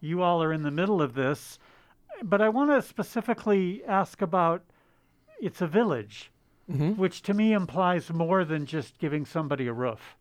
You 0.00 0.22
all 0.22 0.42
are 0.42 0.52
in 0.52 0.62
the 0.62 0.70
middle 0.70 1.02
of 1.02 1.14
this. 1.14 1.58
But 2.22 2.40
I 2.40 2.48
want 2.48 2.70
to 2.70 2.80
specifically 2.82 3.82
ask 3.86 4.22
about 4.22 4.62
it's 5.40 5.60
a 5.60 5.66
village, 5.66 6.30
Mm-hmm. 6.70 6.92
which 7.00 7.22
to 7.22 7.34
me 7.34 7.52
implies 7.52 8.12
more 8.12 8.44
than 8.44 8.64
just 8.64 8.96
giving 9.00 9.26
somebody 9.26 9.66
a 9.66 9.72
roof. 9.72 10.16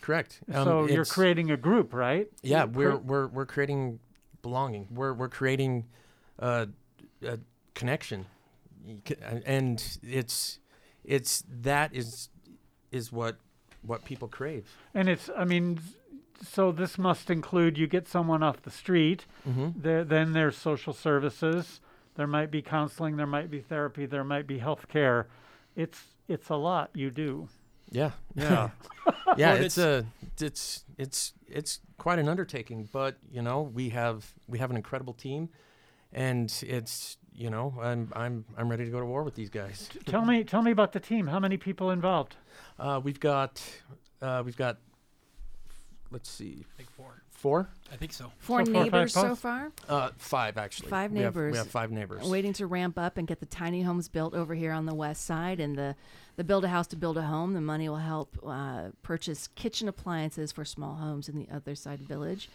Correct. 0.00 0.40
Um, 0.52 0.64
so 0.64 0.86
you're 0.88 1.04
creating 1.04 1.52
a 1.52 1.56
group, 1.56 1.92
right? 1.94 2.26
Yeah, 2.42 2.64
we're 2.64 2.96
we're 2.96 3.28
we're 3.28 3.46
creating 3.46 4.00
belonging. 4.42 4.88
We're 4.90 5.12
we're 5.12 5.28
creating 5.28 5.84
uh, 6.40 6.66
a 7.24 7.38
connection, 7.74 8.26
and 9.46 9.98
it's 10.02 10.58
it's 11.04 11.44
that 11.62 11.94
is 11.94 12.28
is 12.90 13.12
what 13.12 13.36
what 13.82 14.04
people 14.04 14.26
crave. 14.28 14.64
and 14.94 15.08
it's 15.08 15.30
I 15.36 15.44
mean, 15.44 15.78
so 16.42 16.72
this 16.72 16.98
must 16.98 17.30
include 17.30 17.78
you 17.78 17.86
get 17.86 18.08
someone 18.08 18.42
off 18.42 18.62
the 18.62 18.70
street. 18.70 19.24
Mm-hmm. 19.48 19.68
There, 19.82 20.04
then 20.04 20.32
there's 20.32 20.56
social 20.56 20.92
services. 20.92 21.80
There 22.14 22.26
might 22.26 22.50
be 22.50 22.62
counseling. 22.62 23.16
There 23.16 23.26
might 23.26 23.50
be 23.50 23.60
therapy. 23.60 24.06
There 24.06 24.24
might 24.24 24.46
be 24.46 24.58
health 24.58 24.88
care. 24.88 25.28
It's 25.76 26.00
it's 26.28 26.48
a 26.50 26.56
lot 26.56 26.90
you 26.94 27.10
do. 27.10 27.48
Yeah, 27.90 28.12
Yeah. 28.34 28.70
yeah. 29.36 29.54
Well, 29.54 29.64
it's 29.64 29.78
a 29.78 30.06
it's 30.40 30.84
it's 30.96 31.34
it's 31.46 31.80
quite 31.98 32.18
an 32.18 32.28
undertaking, 32.28 32.88
but 32.92 33.16
you 33.30 33.42
know 33.42 33.62
we 33.62 33.90
have 33.90 34.32
we 34.48 34.58
have 34.58 34.70
an 34.70 34.76
incredible 34.76 35.12
team, 35.12 35.50
and 36.12 36.52
it's 36.66 37.18
you 37.34 37.50
know 37.50 37.74
I'm 37.80 38.10
I'm 38.14 38.44
I'm 38.56 38.68
ready 38.68 38.84
to 38.84 38.90
go 38.90 39.00
to 39.00 39.06
war 39.06 39.22
with 39.24 39.34
these 39.34 39.50
guys. 39.50 39.88
tell 40.06 40.24
me 40.24 40.44
tell 40.44 40.62
me 40.62 40.70
about 40.70 40.92
the 40.92 41.00
team. 41.00 41.26
How 41.26 41.38
many 41.38 41.56
people 41.56 41.90
involved? 41.90 42.36
Uh, 42.78 43.00
we've 43.02 43.20
got 43.20 43.62
uh, 44.22 44.42
we've 44.44 44.56
got 44.56 44.78
let's 46.12 46.30
see, 46.30 46.64
Like 46.78 46.90
four. 46.90 47.22
four, 47.30 47.68
I 47.92 47.96
think 47.96 48.12
so. 48.12 48.30
Four 48.38 48.64
So 48.64 48.72
far, 48.72 48.74
five 48.74 48.84
neighbors 48.92 49.12
so 49.14 49.34
far. 49.36 49.72
uh, 49.88 50.10
five 50.18 50.56
actually. 50.58 50.88
Five 50.90 51.12
We 51.12 51.20
have- 51.20 51.34
neighbors. 51.34 51.52
We 51.52 51.58
have, 51.58 51.68
five 51.68 51.90
neighbors. 51.90 52.28
waiting 52.28 52.52
to 52.54 52.66
ramp 52.66 52.98
up 52.98 53.16
and 53.16 53.26
get 53.26 53.40
the 53.40 53.46
tiny 53.46 53.82
homes 53.82 54.08
built 54.08 54.34
over 54.34 54.54
here 54.54 54.72
on 54.72 54.86
the 54.86 54.94
west 54.94 55.24
side 55.24 55.58
and 55.60 55.76
the 55.76 55.96
the 56.36 56.44
build 56.44 56.64
a 56.64 56.68
house 56.68 56.86
to 56.86 56.96
build 56.96 57.18
a 57.18 57.22
home 57.22 57.52
the 57.52 57.60
money 57.60 57.88
will 57.90 57.96
help 57.96 58.38
uh, 58.46 58.84
purchase 59.02 59.48
kitchen 59.48 59.86
appliances 59.88 60.50
for 60.50 60.64
small 60.64 60.94
homes 60.94 61.28
in 61.28 61.36
the 61.36 61.46
other 61.54 61.74
side 61.74 62.00
village 62.00 62.48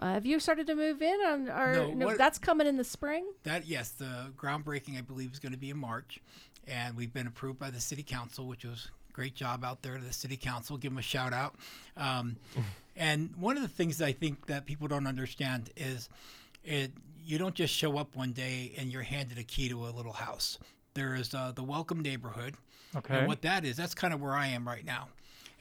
uh, 0.00 0.14
have 0.14 0.26
you 0.26 0.40
started 0.40 0.66
to 0.66 0.74
move 0.74 1.00
in 1.00 1.20
on 1.26 1.48
or 1.48 1.74
No, 1.74 1.90
no, 1.94 2.06
what- 2.06 2.18
that's 2.18 2.38
coming 2.38 2.66
in 2.66 2.76
the 2.76 2.82
spring 2.84 3.24
That 3.44 3.66
yes, 3.68 3.90
the 3.90 4.32
groundbreaking 4.36 4.98
I 4.98 5.02
believe 5.02 5.32
is 5.32 5.38
going 5.38 5.52
to 5.52 5.58
be 5.58 5.70
in 5.70 5.78
March, 5.78 6.18
and 6.66 6.96
we've 6.96 7.12
been 7.12 7.26
approved 7.28 7.58
by 7.60 7.70
the 7.70 7.80
city 7.80 8.02
council, 8.02 8.46
which 8.46 8.64
was 8.64 8.88
a 9.08 9.12
great 9.12 9.34
job 9.36 9.64
out 9.64 9.82
there 9.82 9.96
to 9.96 10.04
the 10.04 10.12
city 10.12 10.36
council. 10.36 10.76
Give 10.76 10.90
them 10.90 10.98
a 10.98 11.02
shout 11.02 11.32
out. 11.32 11.54
Um, 11.96 12.36
and 12.96 13.34
one 13.36 13.56
of 13.56 13.62
the 13.62 13.68
things 13.68 13.98
that 13.98 14.06
I 14.06 14.12
think 14.12 14.46
that 14.46 14.66
people 14.66 14.88
don't 14.88 15.06
understand 15.06 15.70
is 15.76 16.08
it 16.64 16.92
you 17.22 17.38
don't 17.38 17.54
just 17.54 17.74
show 17.74 17.98
up 17.98 18.16
one 18.16 18.32
day 18.32 18.72
and 18.78 18.90
you're 18.92 19.02
handed 19.02 19.38
a 19.38 19.42
key 19.42 19.68
to 19.68 19.86
a 19.86 19.90
little 19.90 20.12
house. 20.12 20.58
There 20.94 21.14
is 21.14 21.34
uh, 21.34 21.52
the 21.54 21.62
welcome 21.62 22.00
neighborhood, 22.00 22.54
Okay. 22.96 23.18
and 23.18 23.28
what 23.28 23.42
that 23.42 23.64
is, 23.64 23.76
that's 23.76 23.94
kind 23.94 24.12
of 24.12 24.20
where 24.20 24.34
I 24.34 24.48
am 24.48 24.66
right 24.66 24.84
now. 24.84 25.08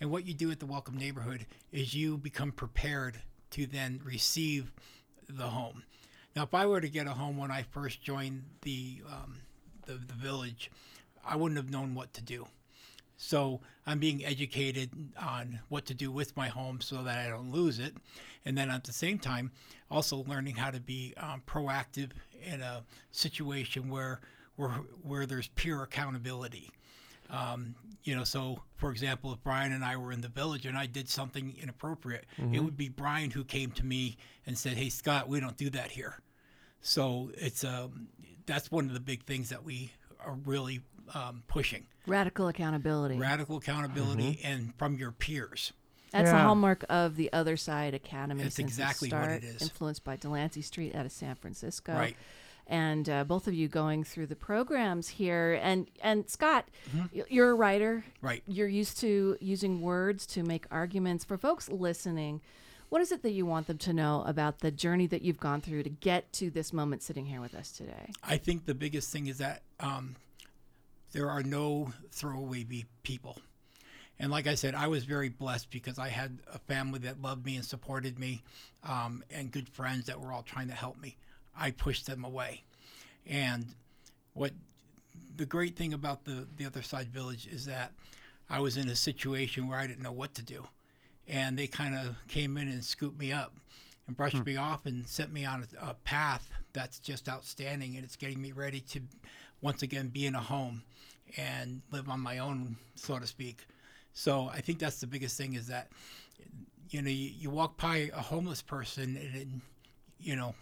And 0.01 0.09
what 0.09 0.25
you 0.25 0.33
do 0.33 0.49
at 0.51 0.59
the 0.59 0.65
welcome 0.65 0.97
neighborhood 0.97 1.45
is 1.71 1.93
you 1.93 2.17
become 2.17 2.51
prepared 2.51 3.21
to 3.51 3.65
then 3.67 3.99
receive 4.03 4.71
the 5.27 5.47
home. 5.47 5.83
Now, 6.35 6.43
if 6.43 6.53
I 6.53 6.65
were 6.65 6.79
to 6.81 6.89
get 6.89 7.05
a 7.05 7.11
home 7.11 7.37
when 7.37 7.51
I 7.51 7.63
first 7.63 8.01
joined 8.01 8.43
the 8.61 9.01
um, 9.07 9.39
the, 9.85 9.93
the 9.93 10.13
village, 10.13 10.71
I 11.25 11.35
wouldn't 11.35 11.57
have 11.57 11.69
known 11.69 11.93
what 11.95 12.13
to 12.13 12.21
do. 12.21 12.47
So 13.21 13.59
I'm 13.85 13.99
being 13.99 14.23
educated 14.23 14.91
on 15.21 15.59
what 15.67 15.85
to 15.87 15.93
do 15.93 16.09
with 16.09 16.37
my 16.37 16.47
home 16.47 16.79
so 16.79 17.03
that 17.03 17.17
I 17.17 17.29
don't 17.29 17.51
lose 17.51 17.77
it, 17.77 17.93
and 18.45 18.57
then 18.57 18.69
at 18.69 18.85
the 18.85 18.93
same 18.93 19.19
time, 19.19 19.51
also 19.91 20.23
learning 20.23 20.55
how 20.55 20.71
to 20.71 20.79
be 20.79 21.13
um, 21.17 21.43
proactive 21.45 22.11
in 22.41 22.61
a 22.61 22.85
situation 23.11 23.89
where 23.89 24.21
where 24.55 24.69
where 25.03 25.25
there's 25.25 25.49
pure 25.49 25.83
accountability. 25.83 26.71
Um, 27.29 27.75
you 28.05 28.15
know, 28.15 28.23
so 28.23 28.61
for 28.77 28.89
example, 28.89 29.33
if 29.33 29.43
Brian 29.43 29.73
and 29.73 29.83
I 29.83 29.97
were 29.97 30.13
in 30.13 30.21
the 30.21 30.29
village 30.29 30.65
and 30.65 30.77
I 30.77 30.85
did 30.85 31.09
something 31.09 31.53
inappropriate, 31.61 32.25
it 32.53 32.61
would 32.61 32.77
be 32.77 32.87
Brian 32.87 33.31
who 33.31 33.43
came 33.43 33.71
to 33.71 33.85
me 33.85 34.15
and 34.45 34.57
said, 34.57 34.77
"Hey, 34.77 34.87
Scott, 34.89 35.27
we 35.27 35.41
don't 35.41 35.57
do 35.57 35.69
that 35.71 35.91
here." 35.91 36.21
So 36.81 37.31
it's 37.35 37.65
um, 37.65 38.07
that's 38.45 38.71
one 38.71 38.85
of 38.85 38.93
the 38.93 39.01
big 39.01 39.25
things 39.25 39.49
that 39.49 39.65
we 39.65 39.91
are 40.25 40.35
really 40.45 40.79
um, 41.13 41.43
pushing: 41.47 41.85
radical 42.07 42.47
accountability 42.47 43.17
radical 43.17 43.57
accountability 43.57 44.39
and 44.43 44.73
from 44.77 44.95
your 44.95 45.11
peers. 45.11 45.73
that's 46.11 46.29
the 46.31 46.35
Yeah. 46.37 46.43
hallmark 46.43 46.83
of 46.89 47.15
the 47.15 47.31
other 47.33 47.55
side 47.57 47.93
academy 47.93 48.43
That's 48.43 48.55
since 48.55 48.71
its 48.71 48.79
exactly 48.79 49.09
what 49.09 49.23
start, 49.23 49.43
it 49.43 49.43
is. 49.43 49.61
influenced 49.61 50.03
by 50.03 50.15
delancey 50.15 50.61
street 50.61 50.95
out 50.95 51.05
of 51.05 51.11
san 51.11 51.35
francisco 51.35 51.93
Right. 51.93 52.17
and 52.67 53.07
uh, 53.09 53.23
both 53.25 53.47
of 53.47 53.53
you 53.53 53.67
going 53.67 54.03
through 54.03 54.27
the 54.27 54.35
programs 54.35 55.07
here 55.09 55.59
and 55.61 55.87
and 56.01 56.27
scott 56.29 56.65
Mm-hmm. 56.95 57.19
you're 57.29 57.51
a 57.51 57.55
writer 57.55 58.03
Right. 58.21 58.41
you're 58.47 58.67
used 58.67 58.99
to 59.01 59.37
using 59.39 59.81
words 59.81 60.25
to 60.27 60.41
make 60.43 60.65
arguments 60.71 61.23
for 61.23 61.37
folks 61.37 61.69
listening 61.69 62.41
what 62.89 63.03
is 63.03 63.11
it 63.11 63.21
that 63.21 63.31
you 63.33 63.45
want 63.45 63.67
them 63.67 63.77
to 63.77 63.93
know 63.93 64.23
about 64.25 64.59
the 64.59 64.71
journey 64.71 65.05
that 65.05 65.21
you've 65.21 65.39
gone 65.39 65.61
through 65.61 65.83
to 65.83 65.89
get 65.91 66.33
to 66.33 66.49
this 66.49 66.73
moment 66.73 67.03
sitting 67.03 67.27
here 67.27 67.39
with 67.41 67.53
us 67.53 67.71
today 67.71 68.11
I 68.23 68.37
think 68.37 68.65
the 68.65 68.73
biggest 68.73 69.11
thing 69.11 69.27
is 69.27 69.37
that 69.37 69.61
um, 69.79 70.15
there 71.11 71.29
are 71.29 71.43
no 71.43 71.93
throwaway 72.11 72.65
people. 73.03 73.37
And 74.19 74.31
like 74.31 74.47
I 74.47 74.55
said, 74.55 74.75
I 74.75 74.87
was 74.87 75.05
very 75.05 75.29
blessed 75.29 75.71
because 75.71 75.97
I 75.97 76.09
had 76.09 76.39
a 76.53 76.59
family 76.59 76.99
that 76.99 77.21
loved 77.21 77.45
me 77.45 77.55
and 77.55 77.63
supported 77.63 78.19
me, 78.19 78.43
um, 78.83 79.23
and 79.31 79.51
good 79.51 79.69
friends 79.69 80.07
that 80.07 80.19
were 80.19 80.33
all 80.33 80.43
trying 80.43 80.67
to 80.67 80.73
help 80.73 80.99
me. 80.99 81.15
I 81.57 81.71
pushed 81.71 82.05
them 82.05 82.25
away. 82.25 82.63
And 83.25 83.65
what 84.33 84.51
the 85.37 85.45
great 85.45 85.77
thing 85.77 85.93
about 85.93 86.25
the, 86.25 86.47
the 86.57 86.65
other 86.65 86.81
side 86.81 87.07
village 87.07 87.47
is 87.47 87.65
that 87.65 87.93
I 88.49 88.59
was 88.59 88.75
in 88.75 88.89
a 88.89 88.95
situation 88.95 89.67
where 89.67 89.79
I 89.79 89.87
didn't 89.87 90.03
know 90.03 90.11
what 90.11 90.33
to 90.35 90.41
do. 90.41 90.67
And 91.27 91.57
they 91.57 91.67
kind 91.67 91.95
of 91.95 92.15
came 92.27 92.57
in 92.57 92.67
and 92.67 92.83
scooped 92.83 93.19
me 93.19 93.31
up 93.31 93.53
and 94.07 94.17
brushed 94.17 94.43
me 94.45 94.57
off 94.57 94.85
and 94.85 95.07
set 95.07 95.31
me 95.31 95.45
on 95.45 95.65
a, 95.81 95.91
a 95.91 95.93
path 95.93 96.49
that's 96.73 96.99
just 96.99 97.29
outstanding. 97.29 97.95
And 97.95 98.03
it's 98.03 98.15
getting 98.15 98.41
me 98.41 98.51
ready 98.51 98.81
to 98.81 99.01
once 99.61 99.81
again 99.81 100.07
be 100.07 100.25
in 100.25 100.35
a 100.35 100.41
home 100.41 100.83
and 101.37 101.81
live 101.91 102.09
on 102.09 102.19
my 102.19 102.39
own, 102.39 102.77
so 102.95 103.19
to 103.19 103.27
speak. 103.27 103.65
So 104.13 104.49
I 104.53 104.61
think 104.61 104.79
that's 104.79 104.99
the 104.99 105.07
biggest 105.07 105.37
thing 105.37 105.53
is 105.53 105.67
that, 105.67 105.89
you 106.89 107.01
know, 107.01 107.09
you, 107.09 107.31
you 107.37 107.49
walk 107.49 107.79
by 107.79 108.09
a 108.13 108.21
homeless 108.21 108.61
person 108.61 109.17
and, 109.17 109.61
you 110.19 110.35
know, 110.35 110.55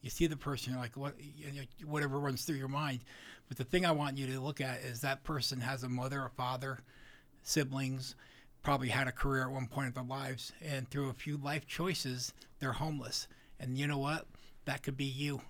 you 0.00 0.10
see 0.10 0.26
the 0.26 0.36
person, 0.36 0.72
you're 0.72 0.80
like, 0.80 0.96
what, 0.96 1.14
you 1.20 1.52
know, 1.52 1.62
whatever 1.84 2.18
runs 2.18 2.44
through 2.44 2.56
your 2.56 2.68
mind. 2.68 3.00
But 3.48 3.58
the 3.58 3.64
thing 3.64 3.84
I 3.84 3.92
want 3.92 4.18
you 4.18 4.26
to 4.26 4.40
look 4.40 4.60
at 4.60 4.80
is 4.80 5.00
that 5.00 5.24
person 5.24 5.60
has 5.60 5.82
a 5.82 5.88
mother, 5.88 6.24
a 6.24 6.30
father, 6.30 6.80
siblings, 7.42 8.14
probably 8.62 8.88
had 8.88 9.06
a 9.06 9.12
career 9.12 9.44
at 9.44 9.50
one 9.50 9.66
point 9.68 9.88
in 9.88 9.92
their 9.92 10.02
lives, 10.04 10.52
and 10.60 10.88
through 10.90 11.10
a 11.10 11.14
few 11.14 11.36
life 11.36 11.66
choices, 11.66 12.32
they're 12.58 12.72
homeless. 12.72 13.28
And 13.60 13.78
you 13.78 13.86
know 13.86 13.98
what? 13.98 14.26
That 14.64 14.82
could 14.82 14.96
be 14.96 15.04
you. 15.04 15.40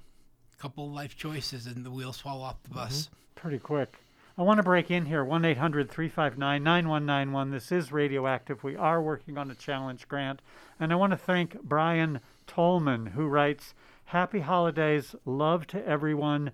A 0.53 0.61
couple 0.61 0.87
of 0.87 0.93
life 0.93 1.17
choices, 1.17 1.67
and 1.67 1.85
the 1.85 1.91
wheels 1.91 2.21
fall 2.21 2.43
off 2.43 2.63
the 2.63 2.71
bus. 2.71 3.05
Mm-hmm. 3.05 3.15
Pretty 3.35 3.59
quick. 3.59 3.97
I 4.39 4.43
want 4.43 4.59
to 4.59 4.63
break 4.63 4.91
in 4.91 5.07
here 5.07 5.25
1 5.25 5.45
800 5.47 5.91
359 5.91 6.63
9191. 6.63 7.51
This 7.51 7.73
is 7.73 7.91
Radioactive. 7.91 8.63
We 8.63 8.77
are 8.77 9.01
working 9.01 9.39
on 9.39 9.51
a 9.51 9.55
challenge 9.55 10.07
grant. 10.09 10.43
And 10.79 10.93
I 10.93 10.97
want 10.97 11.13
to 11.13 11.17
thank 11.17 11.63
Brian 11.63 12.21
Tolman, 12.47 13.07
who 13.07 13.27
writes 13.29 13.73
Happy 14.07 14.41
holidays, 14.41 15.15
love 15.25 15.67
to 15.69 15.85
everyone, 15.87 16.51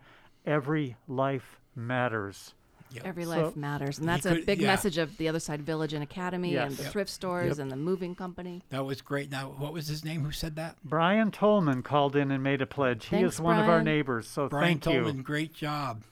every 0.46 0.96
life 1.08 1.58
matters. 1.74 2.54
Yep. 2.92 3.06
every 3.06 3.24
So- 3.24 3.30
life 3.30 3.56
matters 3.56 3.98
and 3.98 4.06
that's 4.06 4.26
a 4.26 4.42
big 4.42 4.60
yeah. 4.60 4.66
message 4.66 4.98
of 4.98 5.16
the 5.16 5.26
other 5.26 5.40
side 5.40 5.62
village 5.62 5.94
and 5.94 6.02
academy 6.02 6.56
and 6.56 6.76
the 6.76 6.82
Yep. 6.82 6.92
thrift 6.92 7.08
stores 7.10 7.56
Yep. 7.56 7.58
and 7.60 7.70
the 7.70 7.76
moving 7.76 8.14
company 8.14 8.60
That 8.68 8.84
was 8.84 9.00
great. 9.00 9.30
Now, 9.30 9.46
what 9.46 9.72
was 9.72 9.86
his 9.88 10.04
name 10.04 10.22
who 10.24 10.30
said 10.30 10.56
that? 10.56 10.76
Brian 10.84 11.30
Tolman 11.30 11.82
called 11.82 12.14
in 12.14 12.30
and 12.30 12.42
made 12.42 12.60
a 12.60 12.66
pledge. 12.66 13.06
he 13.06 13.16
Thanks, 13.16 13.36
is 13.36 13.40
one 13.40 13.58
of 13.58 13.66
our 13.66 13.80
neighbors, 13.82 14.28
so 14.28 14.46
Brian 14.46 14.78
thank 14.78 14.84
you. 14.84 14.90
Brian 15.00 15.04
Tolman. 15.04 15.22
Great 15.22 15.54
job. 15.54 16.02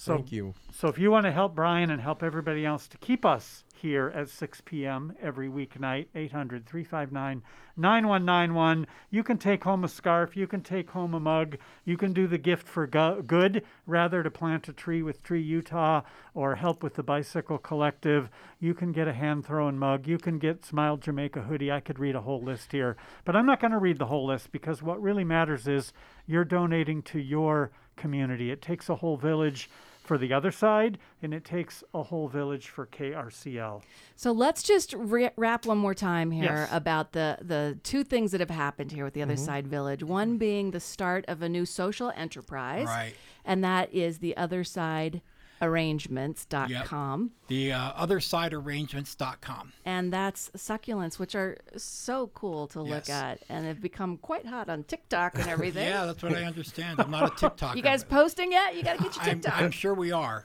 So, 0.00 0.14
Thank 0.14 0.32
you. 0.32 0.54
So 0.72 0.88
if 0.88 0.98
you 0.98 1.10
want 1.10 1.26
to 1.26 1.30
help 1.30 1.54
Brian 1.54 1.90
and 1.90 2.00
help 2.00 2.22
everybody 2.22 2.64
else 2.64 2.88
to 2.88 2.96
keep 2.96 3.26
us 3.26 3.64
here 3.76 4.10
at 4.14 4.30
6 4.30 4.62
p.m. 4.64 5.14
every 5.20 5.46
weeknight, 5.46 6.06
800 6.14 6.64
359 6.64 7.42
9191, 7.76 8.86
you 9.10 9.22
can 9.22 9.36
take 9.36 9.62
home 9.62 9.84
a 9.84 9.88
scarf, 9.88 10.38
you 10.38 10.46
can 10.46 10.62
take 10.62 10.88
home 10.88 11.12
a 11.12 11.20
mug, 11.20 11.58
you 11.84 11.98
can 11.98 12.14
do 12.14 12.26
the 12.26 12.38
gift 12.38 12.66
for 12.66 12.86
go- 12.86 13.20
good, 13.20 13.62
rather 13.86 14.22
to 14.22 14.30
plant 14.30 14.68
a 14.68 14.72
tree 14.72 15.02
with 15.02 15.22
Tree 15.22 15.42
Utah 15.42 16.00
or 16.32 16.54
help 16.54 16.82
with 16.82 16.94
the 16.94 17.02
Bicycle 17.02 17.58
Collective. 17.58 18.30
You 18.58 18.72
can 18.72 18.92
get 18.92 19.06
a 19.06 19.12
hand 19.12 19.44
thrown 19.44 19.78
mug, 19.78 20.06
you 20.06 20.16
can 20.16 20.38
get 20.38 20.64
Smile 20.64 20.96
Jamaica 20.96 21.42
hoodie. 21.42 21.70
I 21.70 21.80
could 21.80 21.98
read 21.98 22.16
a 22.16 22.22
whole 22.22 22.42
list 22.42 22.72
here, 22.72 22.96
but 23.26 23.36
I'm 23.36 23.44
not 23.44 23.60
going 23.60 23.72
to 23.72 23.78
read 23.78 23.98
the 23.98 24.06
whole 24.06 24.26
list 24.26 24.50
because 24.50 24.82
what 24.82 25.02
really 25.02 25.24
matters 25.24 25.68
is 25.68 25.92
you're 26.26 26.46
donating 26.46 27.02
to 27.02 27.18
your 27.18 27.70
community. 27.96 28.50
It 28.50 28.62
takes 28.62 28.88
a 28.88 28.96
whole 28.96 29.18
village 29.18 29.68
for 30.10 30.18
the 30.18 30.32
other 30.32 30.50
side, 30.50 30.98
and 31.22 31.32
it 31.32 31.44
takes 31.44 31.84
a 31.94 32.02
whole 32.02 32.26
village 32.26 32.66
for 32.66 32.84
KRCL. 32.84 33.80
So 34.16 34.32
let's 34.32 34.64
just 34.64 34.92
ra- 34.94 35.28
wrap 35.36 35.66
one 35.66 35.78
more 35.78 35.94
time 35.94 36.32
here 36.32 36.66
Yes. 36.66 36.68
about 36.72 37.12
the 37.12 37.38
the 37.40 37.78
two 37.84 38.02
things 38.02 38.32
that 38.32 38.40
have 38.40 38.50
happened 38.50 38.90
here 38.90 39.04
with 39.04 39.14
the 39.14 39.22
other 39.22 39.34
Mm-hmm. 39.36 39.44
side 39.44 39.68
village. 39.68 40.02
One 40.02 40.36
being 40.36 40.72
the 40.72 40.80
start 40.80 41.24
of 41.28 41.42
a 41.42 41.48
new 41.48 41.64
social 41.64 42.10
enterprise, 42.16 42.86
Right. 42.88 43.14
and 43.44 43.62
that 43.62 43.94
is 43.94 44.18
the 44.18 44.36
other 44.36 44.64
side 44.64 45.22
arrangements.com 45.60 47.30
The 47.48 47.72
uh, 47.72 47.92
othersidearrangements.com. 48.06 49.72
and 49.84 50.12
that's 50.12 50.50
succulents 50.56 51.18
which 51.18 51.34
are 51.34 51.56
so 51.76 52.28
cool 52.34 52.66
to 52.68 52.80
look 52.80 53.08
Yes. 53.08 53.10
at 53.10 53.42
and 53.48 53.66
have 53.66 53.80
become 53.80 54.16
quite 54.18 54.46
hot 54.46 54.68
on 54.68 54.84
TikTok 54.84 55.36
and 55.38 55.48
everything. 55.54 55.86
Yeah, 55.86 56.06
that's 56.06 56.22
what 56.22 56.34
I 56.34 56.44
understand. 56.44 57.00
I'm 57.00 57.10
not 57.10 57.32
a 57.32 57.36
TikTok. 57.38 57.76
You 57.76 57.82
guys 57.82 58.04
posting 58.04 58.52
yet? 58.52 58.74
You 58.76 58.82
got 58.82 58.96
to 58.98 59.02
get 59.02 59.16
your 59.16 59.24
I'm, 59.26 59.40
TikTok, 59.40 59.60
I'm 59.60 59.70
sure 59.70 59.94
we 59.94 60.12
are. 60.12 60.42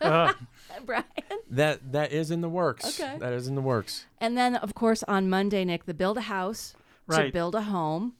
Brian. 0.85 1.03
That 1.49 1.91
that 1.91 2.11
is 2.11 2.31
in 2.31 2.41
the 2.41 2.49
works. 2.49 2.99
Okay. 2.99 3.17
That 3.19 3.33
is 3.33 3.47
in 3.47 3.55
the 3.55 3.61
works. 3.61 4.05
And 4.19 4.37
then, 4.37 4.55
of 4.55 4.73
course, 4.75 5.03
on 5.03 5.29
Monday, 5.29 5.63
Nick, 5.65 5.85
the 5.85 5.93
build 5.93 6.17
a 6.17 6.21
house 6.21 6.73
to 7.11 7.29
build 7.31 7.53
a 7.55 7.61
home, 7.61 8.13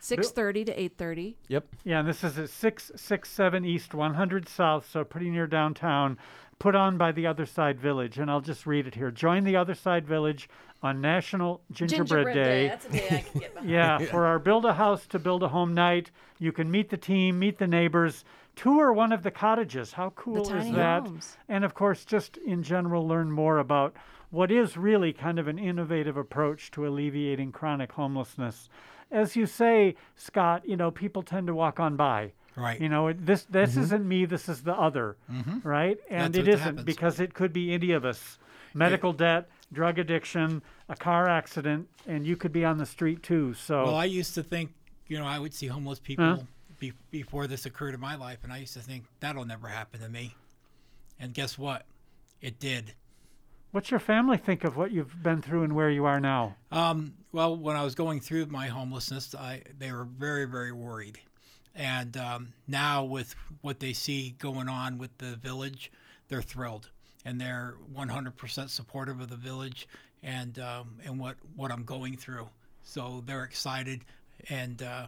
six 0.00 0.30
thirty 0.30 0.64
to 0.64 0.80
eight 0.80 0.96
thirty. 0.96 1.36
Yep. 1.48 1.66
Yeah, 1.84 2.00
and 2.00 2.08
this 2.08 2.22
is 2.24 2.38
at 2.38 2.50
667 2.50 3.64
East 3.64 3.94
100 3.94 4.48
South, 4.48 4.88
so 4.90 5.04
pretty 5.04 5.30
near 5.30 5.46
downtown, 5.46 6.18
put 6.58 6.74
on 6.74 6.96
by 6.98 7.12
the 7.12 7.26
Other 7.26 7.46
Side 7.46 7.80
Village. 7.80 8.18
And 8.18 8.30
I'll 8.30 8.40
just 8.40 8.66
read 8.66 8.86
it 8.86 8.94
here. 8.94 9.10
Join 9.10 9.44
the 9.44 9.56
Other 9.56 9.74
Side 9.74 10.06
Village 10.06 10.48
on 10.82 11.00
National 11.00 11.60
Gingerbread, 11.72 12.34
Day. 12.34 12.68
That's 12.68 12.86
a 12.86 12.90
day 12.90 13.06
I 13.10 13.20
can 13.30 13.40
get 13.40 13.54
behind. 13.54 13.70
Yeah, 13.70 13.98
for 13.98 14.26
our 14.26 14.38
Build 14.38 14.64
a 14.64 14.74
House 14.74 15.06
to 15.08 15.18
Build 15.18 15.42
a 15.42 15.48
Home 15.48 15.74
night, 15.74 16.10
you 16.38 16.52
can 16.52 16.70
meet 16.70 16.90
the 16.90 16.96
team, 16.96 17.38
meet 17.38 17.58
the 17.58 17.66
neighbors, 17.66 18.24
tour 18.54 18.92
one 18.92 19.12
of 19.12 19.22
the 19.24 19.30
cottages. 19.30 19.92
How 19.92 20.10
cool 20.10 20.44
tiny 20.44 20.70
is 20.70 20.76
that? 20.76 21.02
homes. 21.02 21.36
And 21.48 21.64
of 21.64 21.74
course, 21.74 22.04
just 22.04 22.36
in 22.38 22.62
general, 22.62 23.06
learn 23.06 23.30
more 23.32 23.58
about 23.58 23.94
what 24.30 24.50
is 24.50 24.76
really 24.76 25.12
kind 25.12 25.38
of 25.38 25.48
an 25.48 25.58
innovative 25.58 26.16
approach 26.16 26.70
to 26.72 26.86
alleviating 26.86 27.50
chronic 27.50 27.92
homelessness. 27.92 28.68
As 29.10 29.36
you 29.36 29.46
say, 29.46 29.96
Scott, 30.16 30.68
you 30.68 30.76
know, 30.76 30.90
people 30.90 31.22
tend 31.22 31.46
to 31.46 31.54
walk 31.54 31.80
on 31.80 31.96
by. 31.96 32.32
Right. 32.56 32.80
You 32.80 32.88
know, 32.88 33.08
it- 33.08 33.24
this 33.24 33.44
this 33.44 33.72
mm-hmm. 33.72 33.80
isn't 33.82 34.08
me, 34.08 34.24
this 34.24 34.48
is 34.48 34.62
the 34.62 34.74
other, 34.74 35.16
mm-hmm. 35.30 35.66
right? 35.66 35.98
And 36.10 36.34
That's 36.34 36.46
it 36.46 36.48
isn't 36.48 36.64
happens. 36.64 36.84
because 36.84 37.20
it 37.20 37.34
could 37.34 37.52
be 37.52 37.72
any 37.72 37.92
of 37.92 38.04
us. 38.04 38.38
Medical 38.74 39.12
debt, 39.12 39.48
drug 39.72 39.98
addiction, 39.98 40.62
a 40.88 40.96
car 40.96 41.28
accident, 41.28 41.88
and 42.06 42.26
you 42.26 42.36
could 42.36 42.52
be 42.52 42.64
on 42.64 42.78
the 42.78 42.86
street 42.86 43.22
too. 43.22 43.54
So 43.54 43.84
Well, 43.84 43.96
I 43.96 44.04
used 44.04 44.34
to 44.34 44.42
think, 44.42 44.72
you 45.06 45.18
know, 45.18 45.26
I 45.26 45.38
would 45.38 45.54
see 45.54 45.66
homeless 45.66 45.98
people 45.98 46.46
be, 46.78 46.92
before 47.10 47.46
this 47.46 47.66
occurred 47.66 47.94
in 47.94 48.00
my 48.00 48.14
life, 48.14 48.38
and 48.44 48.52
I 48.52 48.58
used 48.58 48.74
to 48.74 48.80
think 48.80 49.04
that'll 49.20 49.44
never 49.44 49.68
happen 49.68 50.00
to 50.00 50.08
me. 50.08 50.34
And 51.18 51.34
guess 51.34 51.58
what? 51.58 51.86
It 52.40 52.60
did. 52.60 52.94
What's 53.72 53.90
your 53.90 54.00
family 54.00 54.36
think 54.36 54.64
of 54.64 54.76
what 54.76 54.92
you've 54.92 55.22
been 55.22 55.42
through 55.42 55.62
and 55.62 55.74
where 55.74 55.90
you 55.90 56.04
are 56.04 56.20
now? 56.20 56.56
Um, 56.70 57.14
well, 57.32 57.56
when 57.56 57.76
I 57.76 57.84
was 57.84 57.94
going 57.94 58.20
through 58.20 58.46
my 58.46 58.68
homelessness, 58.68 59.34
I 59.34 59.62
they 59.78 59.92
were 59.92 60.04
very, 60.04 60.46
very 60.46 60.72
worried. 60.72 61.20
And 61.74 62.16
um, 62.16 62.52
now, 62.66 63.04
with 63.04 63.34
what 63.60 63.78
they 63.78 63.92
see 63.92 64.30
going 64.38 64.68
on 64.68 64.98
with 64.98 65.16
the 65.18 65.36
village, 65.36 65.92
they're 66.28 66.42
thrilled, 66.42 66.90
and 67.24 67.40
they're 67.40 67.76
100% 67.94 68.68
supportive 68.68 69.20
of 69.20 69.30
the 69.30 69.36
village 69.36 69.86
and 70.22 70.58
um, 70.58 70.96
and 71.04 71.18
what 71.18 71.36
what 71.54 71.70
I'm 71.70 71.84
going 71.84 72.16
through. 72.16 72.48
So 72.82 73.22
they're 73.26 73.44
excited, 73.44 74.04
and 74.48 74.82
uh, 74.82 75.06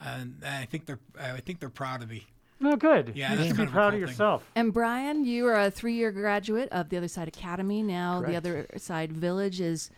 and 0.00 0.42
I 0.46 0.66
think 0.66 0.86
they're 0.86 1.00
I 1.20 1.40
think 1.40 1.60
they're 1.60 1.68
proud 1.68 2.02
of 2.02 2.10
me. 2.10 2.26
No, 2.60 2.76
good. 2.76 3.12
Yeah, 3.14 3.32
you 3.32 3.36
that's 3.36 3.48
should 3.48 3.56
be 3.56 3.58
kind 3.58 3.68
of 3.68 3.74
a 3.74 3.76
proud 3.76 3.90
cool 3.90 4.02
of 4.02 4.08
thing. 4.08 4.08
yourself. 4.08 4.50
And 4.54 4.72
Brian, 4.72 5.24
you 5.24 5.46
are 5.48 5.60
a 5.60 5.70
three-year 5.70 6.12
graduate 6.12 6.68
of 6.70 6.88
the 6.88 6.96
Other 6.96 7.08
Side 7.08 7.28
Academy. 7.28 7.82
Now 7.82 8.22
the 8.22 8.36
Other 8.36 8.66
Side 8.76 9.12
Village 9.12 9.60
is 9.60 9.90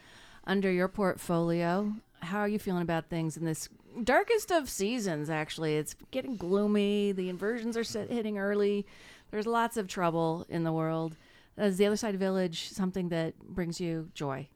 under 0.46 0.70
your 0.70 0.88
portfolio. 0.88 1.92
How 2.20 2.40
are 2.40 2.48
you 2.48 2.58
feeling 2.58 2.82
about 2.82 3.06
things 3.08 3.36
in 3.36 3.44
this 3.44 3.68
darkest 4.02 4.50
of 4.50 4.68
seasons? 4.68 5.30
Actually, 5.30 5.76
it's 5.76 5.94
getting 6.10 6.36
gloomy. 6.36 7.12
The 7.12 7.28
inversions 7.28 7.76
are 7.76 7.84
sit- 7.84 8.10
hitting 8.10 8.38
early. 8.38 8.86
There's 9.30 9.46
lots 9.46 9.76
of 9.76 9.86
trouble 9.86 10.46
in 10.48 10.64
the 10.64 10.72
world. 10.72 11.16
Is 11.58 11.76
the 11.76 11.86
Other 11.86 11.96
Side 11.96 12.18
Village 12.18 12.68
something 12.70 13.10
that 13.10 13.38
brings 13.38 13.80
you 13.80 14.10
joy? 14.14 14.48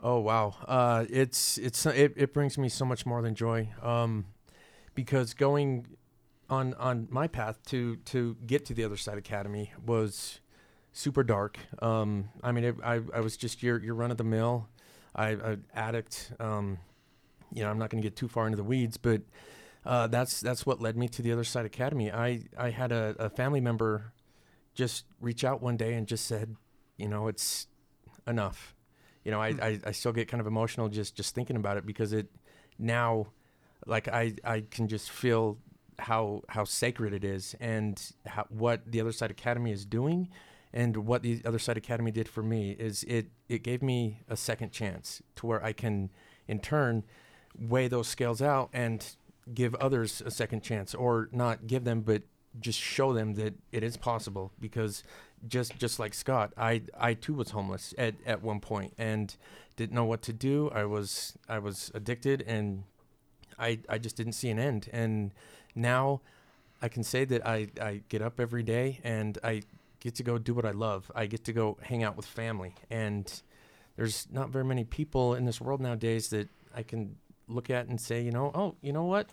Oh 0.00 0.20
wow, 0.20 0.54
uh, 0.66 1.06
it's 1.10 1.58
it's 1.58 1.84
it, 1.86 2.12
it 2.16 2.32
brings 2.32 2.56
me 2.56 2.68
so 2.68 2.84
much 2.84 3.04
more 3.04 3.20
than 3.20 3.34
joy, 3.34 3.68
um, 3.82 4.26
because 4.94 5.34
going 5.34 5.86
on 6.50 6.74
on 6.74 7.08
my 7.10 7.26
path 7.26 7.62
to 7.66 7.96
to 7.96 8.36
get 8.46 8.64
to 8.66 8.74
the 8.74 8.84
other 8.84 8.96
side 8.96 9.18
academy 9.18 9.72
was 9.84 10.40
super 10.92 11.22
dark. 11.22 11.58
Um, 11.80 12.30
I 12.42 12.52
mean, 12.52 12.64
it, 12.64 12.76
I 12.84 13.00
I 13.14 13.20
was 13.20 13.36
just 13.36 13.62
your 13.62 13.82
your 13.82 13.94
run 13.94 14.10
of 14.10 14.16
the 14.16 14.24
mill, 14.24 14.68
I, 15.14 15.28
I 15.30 15.56
addict. 15.74 16.32
Um, 16.40 16.78
you 17.52 17.62
know, 17.62 17.70
I'm 17.70 17.78
not 17.78 17.88
going 17.90 18.02
to 18.02 18.06
get 18.06 18.16
too 18.16 18.28
far 18.28 18.46
into 18.46 18.56
the 18.56 18.64
weeds, 18.64 18.96
but 18.96 19.22
uh, 19.86 20.06
that's 20.06 20.40
that's 20.40 20.66
what 20.66 20.80
led 20.80 20.96
me 20.96 21.08
to 21.08 21.22
the 21.22 21.32
other 21.32 21.44
side 21.44 21.64
academy. 21.66 22.12
I 22.12 22.42
I 22.56 22.70
had 22.70 22.92
a, 22.92 23.14
a 23.18 23.30
family 23.30 23.60
member 23.60 24.12
just 24.74 25.04
reach 25.20 25.44
out 25.44 25.62
one 25.62 25.76
day 25.76 25.94
and 25.94 26.06
just 26.06 26.26
said, 26.26 26.56
you 26.96 27.08
know, 27.08 27.26
it's 27.26 27.66
enough 28.26 28.74
you 29.28 29.32
know, 29.32 29.42
I, 29.42 29.48
I, 29.60 29.80
I 29.88 29.90
still 29.90 30.12
get 30.14 30.26
kind 30.26 30.40
of 30.40 30.46
emotional 30.46 30.88
just, 30.88 31.14
just 31.14 31.34
thinking 31.34 31.56
about 31.56 31.76
it 31.76 31.84
because 31.84 32.14
it 32.14 32.30
now, 32.78 33.26
like 33.86 34.08
I, 34.08 34.36
I 34.42 34.64
can 34.70 34.88
just 34.88 35.10
feel 35.10 35.58
how 35.98 36.42
how 36.48 36.64
sacred 36.64 37.12
it 37.12 37.24
is 37.24 37.54
and 37.60 38.12
how, 38.26 38.46
what 38.48 38.90
the 38.90 39.00
Other 39.00 39.12
Side 39.12 39.30
Academy 39.30 39.72
is 39.72 39.84
doing, 39.84 40.28
and 40.72 40.96
what 40.98 41.22
the 41.22 41.42
Other 41.44 41.58
Side 41.58 41.76
Academy 41.76 42.10
did 42.10 42.28
for 42.28 42.42
me 42.42 42.72
is 42.72 43.04
it 43.04 43.26
it 43.48 43.62
gave 43.62 43.82
me 43.82 44.20
a 44.28 44.36
second 44.36 44.72
chance 44.72 45.22
to 45.36 45.46
where 45.46 45.62
I 45.64 45.72
can, 45.72 46.10
in 46.46 46.60
turn, 46.60 47.04
weigh 47.58 47.88
those 47.88 48.08
scales 48.08 48.40
out 48.42 48.70
and 48.72 49.16
give 49.54 49.74
others 49.76 50.22
a 50.24 50.30
second 50.30 50.62
chance, 50.62 50.94
or 50.94 51.28
not 51.32 51.66
give 51.66 51.84
them, 51.84 52.02
but 52.02 52.22
just 52.60 52.78
show 52.78 53.12
them 53.12 53.34
that 53.34 53.54
it 53.72 53.82
is 53.82 53.96
possible 53.96 54.52
because 54.60 55.02
just 55.46 55.78
just 55.78 55.98
like 55.98 56.14
Scott, 56.14 56.52
I 56.56 56.82
I 56.98 57.14
too 57.14 57.34
was 57.34 57.50
homeless 57.50 57.94
at 57.96 58.14
at 58.26 58.42
one 58.42 58.60
point 58.60 58.94
and 58.98 59.34
didn't 59.76 59.94
know 59.94 60.04
what 60.04 60.22
to 60.22 60.32
do. 60.32 60.70
I 60.74 60.84
was 60.84 61.36
I 61.48 61.58
was 61.58 61.90
addicted 61.94 62.42
and 62.46 62.84
I 63.58 63.78
I 63.88 63.98
just 63.98 64.16
didn't 64.16 64.32
see 64.32 64.50
an 64.50 64.58
end. 64.58 64.88
And 64.92 65.32
now 65.78 66.20
I 66.82 66.88
can 66.88 67.02
say 67.02 67.24
that 67.24 67.46
I 67.46 67.68
I 67.80 68.02
get 68.08 68.20
up 68.22 68.38
every 68.40 68.62
day 68.62 69.00
and 69.04 69.38
I 69.42 69.62
get 70.00 70.14
to 70.16 70.22
go 70.22 70.38
do 70.38 70.54
what 70.54 70.64
I 70.64 70.70
love. 70.72 71.10
I 71.14 71.26
get 71.26 71.44
to 71.44 71.52
go 71.52 71.76
hang 71.82 72.02
out 72.04 72.16
with 72.16 72.26
family 72.26 72.74
and 72.90 73.42
there's 73.96 74.28
not 74.30 74.50
very 74.50 74.64
many 74.64 74.84
people 74.84 75.34
in 75.34 75.44
this 75.44 75.60
world 75.60 75.80
nowadays 75.80 76.28
that 76.30 76.48
I 76.74 76.82
can 76.84 77.16
look 77.48 77.68
at 77.70 77.88
and 77.88 78.00
say, 78.00 78.22
you 78.22 78.30
know, 78.30 78.52
oh, 78.54 78.76
you 78.80 78.92
know 78.92 79.04
what? 79.04 79.30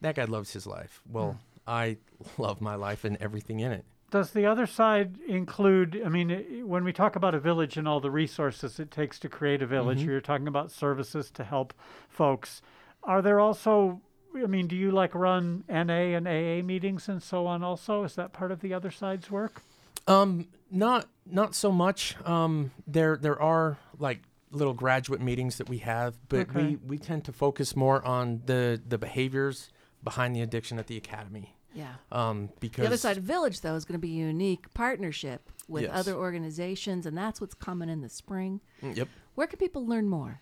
That 0.00 0.14
guy 0.14 0.24
loves 0.24 0.52
his 0.52 0.66
life. 0.66 1.02
Well, 1.10 1.38
I 1.66 1.98
love 2.38 2.60
my 2.62 2.74
life 2.76 3.04
and 3.04 3.16
everything 3.20 3.60
in 3.60 3.72
it. 3.72 3.84
Does 4.10 4.30
the 4.30 4.46
other 4.46 4.66
side 4.66 5.18
include? 5.26 6.00
I 6.02 6.08
mean, 6.08 6.62
when 6.66 6.84
we 6.84 6.94
talk 6.94 7.14
about 7.16 7.34
a 7.34 7.38
village 7.40 7.76
and 7.76 7.86
all 7.86 8.00
the 8.00 8.10
resources 8.10 8.80
it 8.80 8.90
takes 8.90 9.18
to 9.18 9.28
create 9.28 9.60
a 9.60 9.66
village, 9.66 9.98
Mm-hmm. 9.98 10.08
you're 10.08 10.20
talking 10.22 10.48
about 10.48 10.70
services 10.70 11.30
to 11.32 11.44
help 11.44 11.74
folks. 12.08 12.62
Are 13.02 13.20
there 13.20 13.38
also? 13.40 14.00
I 14.34 14.46
mean, 14.46 14.66
do 14.68 14.76
you 14.76 14.90
like 14.90 15.14
run 15.14 15.64
NA 15.68 16.16
and 16.16 16.26
AA 16.28 16.62
meetings 16.64 17.08
and 17.08 17.22
so 17.22 17.46
on? 17.46 17.62
Also, 17.64 18.04
is 18.04 18.14
that 18.14 18.32
part 18.32 18.52
of 18.52 18.60
the 18.60 18.72
other 18.74 18.90
side's 18.90 19.30
work? 19.30 19.62
Um, 20.06 20.46
not 20.70 21.06
not 21.26 21.54
so 21.54 21.72
much. 21.72 22.16
Um, 22.24 22.70
there 22.86 23.16
there 23.16 23.40
are 23.40 23.78
like 23.98 24.20
little 24.50 24.74
graduate 24.74 25.20
meetings 25.20 25.58
that 25.58 25.68
we 25.68 25.78
have, 25.78 26.16
but 26.28 26.48
Okay. 26.50 26.62
we 26.62 26.76
we 26.76 26.98
tend 26.98 27.24
to 27.24 27.32
focus 27.32 27.74
more 27.76 28.04
on 28.04 28.42
the 28.46 28.80
the 28.86 28.96
behaviors 28.98 29.70
behind 30.04 30.34
the 30.36 30.40
addiction 30.40 30.78
at 30.78 30.86
the 30.86 30.96
academy. 30.96 31.54
Yeah. 31.74 31.94
Um, 32.12 32.48
because 32.60 32.82
The 32.82 32.86
Other 32.86 32.96
Side 32.96 33.18
of 33.18 33.24
Village, 33.24 33.60
though, 33.60 33.74
is 33.74 33.84
going 33.84 34.00
to 34.00 34.06
be 34.06 34.20
a 34.22 34.26
unique 34.26 34.72
partnership 34.72 35.50
with 35.68 35.82
Yes. 35.82 35.90
other 35.94 36.14
organizations, 36.14 37.04
and 37.04 37.16
that's 37.16 37.40
what's 37.40 37.54
coming 37.54 37.88
in 37.90 38.00
the 38.00 38.08
spring. 38.08 38.60
Mm, 38.82 38.96
Yep. 38.96 39.08
Where 39.34 39.46
can 39.46 39.58
people 39.58 39.86
learn 39.86 40.08
more? 40.08 40.40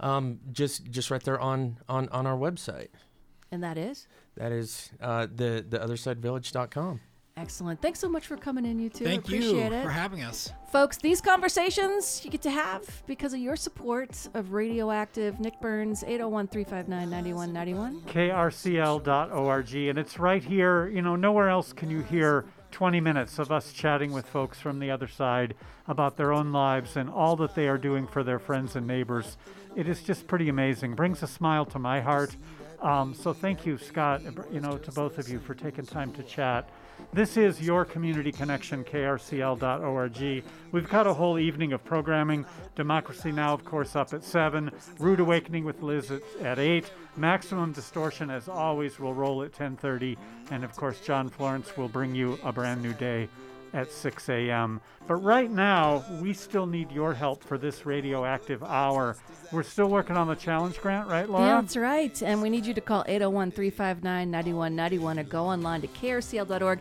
Um, 0.00 0.40
just 0.52 0.84
just 0.90 1.10
right 1.10 1.22
there 1.22 1.40
on 1.40 1.78
on 1.88 2.08
on 2.10 2.26
our 2.26 2.36
website. 2.36 2.88
And 3.52 3.62
that 3.62 3.76
is 3.78 4.06
That 4.36 4.52
is 4.52 4.90
uh, 5.00 5.26
the 5.34 5.64
the 5.68 5.78
othersidevillage.com. 5.78 7.00
excellent. 7.36 7.80
Thanks 7.80 7.98
so 7.98 8.08
much 8.08 8.26
for 8.26 8.36
coming 8.36 8.64
in, 8.66 8.78
you 8.78 8.88
two. 8.90 9.04
Thank 9.04 9.24
Appreciate 9.24 9.72
you 9.72 9.78
it. 9.78 9.82
for 9.82 9.90
having 9.90 10.22
us. 10.22 10.52
Folks, 10.70 10.98
these 10.98 11.20
conversations 11.20 12.22
you 12.24 12.30
get 12.30 12.42
to 12.42 12.50
have 12.50 13.02
because 13.06 13.32
of 13.34 13.40
your 13.40 13.56
support 13.56 14.28
of 14.34 14.52
Radioactive. 14.52 15.40
Nick 15.40 15.60
Burns, 15.60 16.04
801 16.04 16.48
359 16.48 17.10
9191. 17.10 18.02
krcl.org, 18.02 19.74
and 19.74 19.98
it's 19.98 20.18
right 20.18 20.44
here. 20.44 20.88
You 20.88 21.02
know, 21.02 21.16
nowhere 21.16 21.48
else 21.48 21.72
can 21.72 21.90
you 21.90 22.02
hear 22.02 22.44
20 22.70 23.00
minutes 23.00 23.38
of 23.40 23.50
us 23.50 23.72
chatting 23.72 24.12
with 24.12 24.26
folks 24.26 24.60
from 24.60 24.78
the 24.78 24.90
other 24.90 25.08
side 25.08 25.54
about 25.88 26.16
their 26.16 26.32
own 26.32 26.52
lives 26.52 26.96
and 26.96 27.10
all 27.10 27.34
that 27.36 27.54
they 27.56 27.66
are 27.68 27.78
doing 27.78 28.06
for 28.06 28.22
their 28.22 28.38
friends 28.38 28.76
and 28.76 28.86
neighbors. 28.86 29.36
It 29.76 29.88
is 29.88 30.02
just 30.02 30.26
pretty 30.28 30.48
amazing. 30.48 30.94
Brings 30.94 31.22
a 31.22 31.26
smile 31.26 31.64
to 31.66 31.78
my 31.78 32.00
heart. 32.00 32.36
Um, 32.80 33.14
so 33.14 33.32
thank 33.32 33.66
you, 33.66 33.76
Scott. 33.76 34.22
You 34.50 34.60
know, 34.60 34.78
to 34.78 34.92
both 34.92 35.18
of 35.18 35.28
you 35.28 35.38
for 35.38 35.54
taking 35.54 35.84
time 35.84 36.12
to 36.12 36.22
chat. 36.22 36.68
This 37.12 37.36
is 37.36 37.60
your 37.60 37.84
community 37.84 38.30
connection, 38.30 38.84
krcl.org. 38.84 40.44
We've 40.72 40.88
got 40.88 41.06
a 41.06 41.14
whole 41.14 41.38
evening 41.38 41.72
of 41.72 41.84
programming. 41.84 42.46
Democracy 42.76 43.32
Now, 43.32 43.52
of 43.52 43.64
course, 43.64 43.96
up 43.96 44.12
at 44.12 44.22
7. 44.22 44.70
Rude 44.98 45.20
Awakening 45.20 45.64
with 45.64 45.82
Liz 45.82 46.10
at, 46.10 46.22
at 46.40 46.58
8. 46.58 46.90
Maximum 47.16 47.72
Distortion, 47.72 48.30
as 48.30 48.48
always, 48.48 48.98
will 48.98 49.14
roll 49.14 49.42
at 49.42 49.52
10.30. 49.52 50.16
And, 50.50 50.64
of 50.64 50.74
course, 50.76 51.00
John 51.00 51.28
Florence 51.28 51.76
will 51.76 51.88
bring 51.88 52.14
you 52.14 52.38
a 52.44 52.52
brand 52.52 52.82
new 52.82 52.92
day 52.92 53.28
at 53.72 53.90
6 53.90 54.28
a.m. 54.28 54.80
But 55.06 55.16
right 55.16 55.50
now, 55.50 56.04
we 56.20 56.32
still 56.32 56.66
need 56.66 56.90
your 56.92 57.14
help 57.14 57.42
for 57.42 57.58
this 57.58 57.86
radioactive 57.86 58.62
hour. 58.62 59.16
We're 59.52 59.62
still 59.62 59.88
working 59.88 60.16
on 60.16 60.28
the 60.28 60.34
challenge 60.34 60.80
grant, 60.80 61.08
right, 61.08 61.28
Laura? 61.28 61.60
That's 61.60 61.76
right. 61.76 62.22
And 62.22 62.40
we 62.40 62.50
need 62.50 62.66
you 62.66 62.74
to 62.74 62.80
call 62.80 63.04
801 63.06 63.50
359 63.50 64.30
9191 64.30 65.18
or 65.18 65.22
go 65.24 65.44
online 65.46 65.80
to 65.80 65.88
krcl.org. 65.88 66.80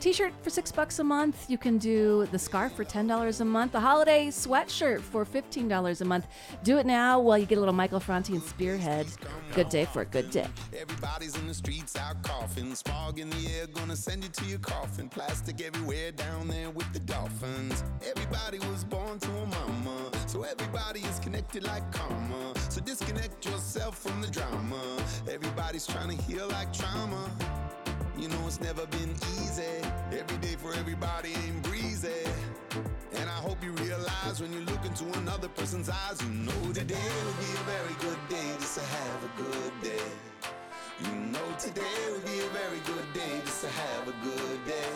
T 0.00 0.14
shirt 0.14 0.32
for 0.40 0.48
six 0.48 0.72
bucks 0.72 0.98
a 0.98 1.04
month. 1.04 1.50
You 1.50 1.58
can 1.58 1.76
do 1.76 2.26
the 2.32 2.38
scarf 2.38 2.74
for 2.74 2.86
$10 2.86 3.40
a 3.40 3.44
month, 3.44 3.72
the 3.72 3.80
holiday 3.80 4.28
sweatshirt 4.28 5.02
for 5.02 5.26
$15 5.26 6.00
a 6.00 6.04
month. 6.06 6.26
Do 6.64 6.78
it 6.78 6.86
now 6.86 7.20
while 7.20 7.36
you 7.36 7.44
get 7.44 7.58
a 7.58 7.60
little 7.60 7.74
Michael 7.74 8.00
Franti 8.00 8.32
and 8.32 8.42
Spearhead. 8.42 9.06
Good 9.54 9.68
day 9.68 9.84
for 9.84 10.00
a 10.00 10.06
good 10.06 10.30
day. 10.30 10.46
Everybody's 10.74 11.36
in 11.36 11.46
the 11.46 11.52
streets 11.52 11.96
out 11.96 12.22
coughing. 12.22 12.74
Smog 12.74 13.18
in 13.18 13.28
the 13.28 13.50
air, 13.58 13.66
gonna 13.66 13.94
send 13.94 14.24
you 14.24 14.30
to 14.30 14.44
your 14.46 14.58
coffin. 14.60 15.10
Plastic 15.10 15.60
everywhere 15.60 16.12
down 16.12 16.48
there 16.48 16.70
with 16.70 16.90
the 16.94 17.00
dolphins. 17.00 17.84
Everybody 18.08 18.58
was 18.70 18.84
born 18.84 19.18
to 19.18 19.28
a 19.28 19.46
mama, 19.46 20.10
so 20.28 20.44
everybody 20.44 21.00
is 21.00 21.18
connected 21.18 21.64
like 21.64 21.92
karma. 21.92 22.54
So 22.70 22.80
disconnect 22.80 23.44
yourself 23.44 23.98
from 23.98 24.22
the 24.22 24.28
drama. 24.28 24.96
Everybody's 25.30 25.86
trying 25.86 26.16
to 26.16 26.24
heal 26.24 26.48
like 26.48 26.72
trauma. 26.72 27.30
You 28.20 28.28
know 28.28 28.46
it's 28.46 28.60
never 28.60 28.86
been 28.88 29.12
easy. 29.40 29.80
Every 30.12 30.36
day 30.44 30.54
for 30.58 30.74
everybody 30.74 31.30
ain't 31.30 31.62
breezy. 31.62 32.20
And 33.14 33.30
I 33.30 33.38
hope 33.46 33.64
you 33.64 33.72
realize 33.72 34.42
when 34.42 34.52
you 34.52 34.60
look 34.60 34.84
into 34.84 35.06
another 35.20 35.48
person's 35.48 35.88
eyes. 35.88 36.20
You 36.20 36.28
know 36.28 36.72
today 36.74 37.08
will 37.24 37.38
be 37.40 37.50
a 37.56 37.64
very 37.64 37.96
good 37.98 38.20
day 38.28 38.52
just 38.58 38.74
to 38.78 38.84
have 38.84 39.24
a 39.24 39.42
good 39.42 39.72
day. 39.82 40.08
You 41.02 41.14
know 41.32 41.48
today 41.58 41.96
will 42.12 42.20
be 42.20 42.40
a 42.40 42.50
very 42.50 42.80
good 42.84 43.10
day 43.14 43.40
just 43.42 43.62
to 43.62 43.68
have 43.68 44.08
a 44.08 44.14
good 44.22 44.66
day. 44.66 44.92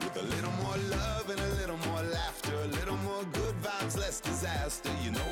With 0.00 0.16
a 0.16 0.22
little 0.22 0.52
more 0.64 0.78
love 0.88 1.28
and 1.28 1.38
a 1.38 1.54
little 1.60 1.76
more 1.88 2.02
laughter, 2.14 2.54
a 2.64 2.68
little 2.68 2.96
more 3.08 3.24
good 3.34 3.54
vibes, 3.62 3.98
less 3.98 4.20
disaster. 4.20 4.90
You 5.04 5.10
know 5.10 5.22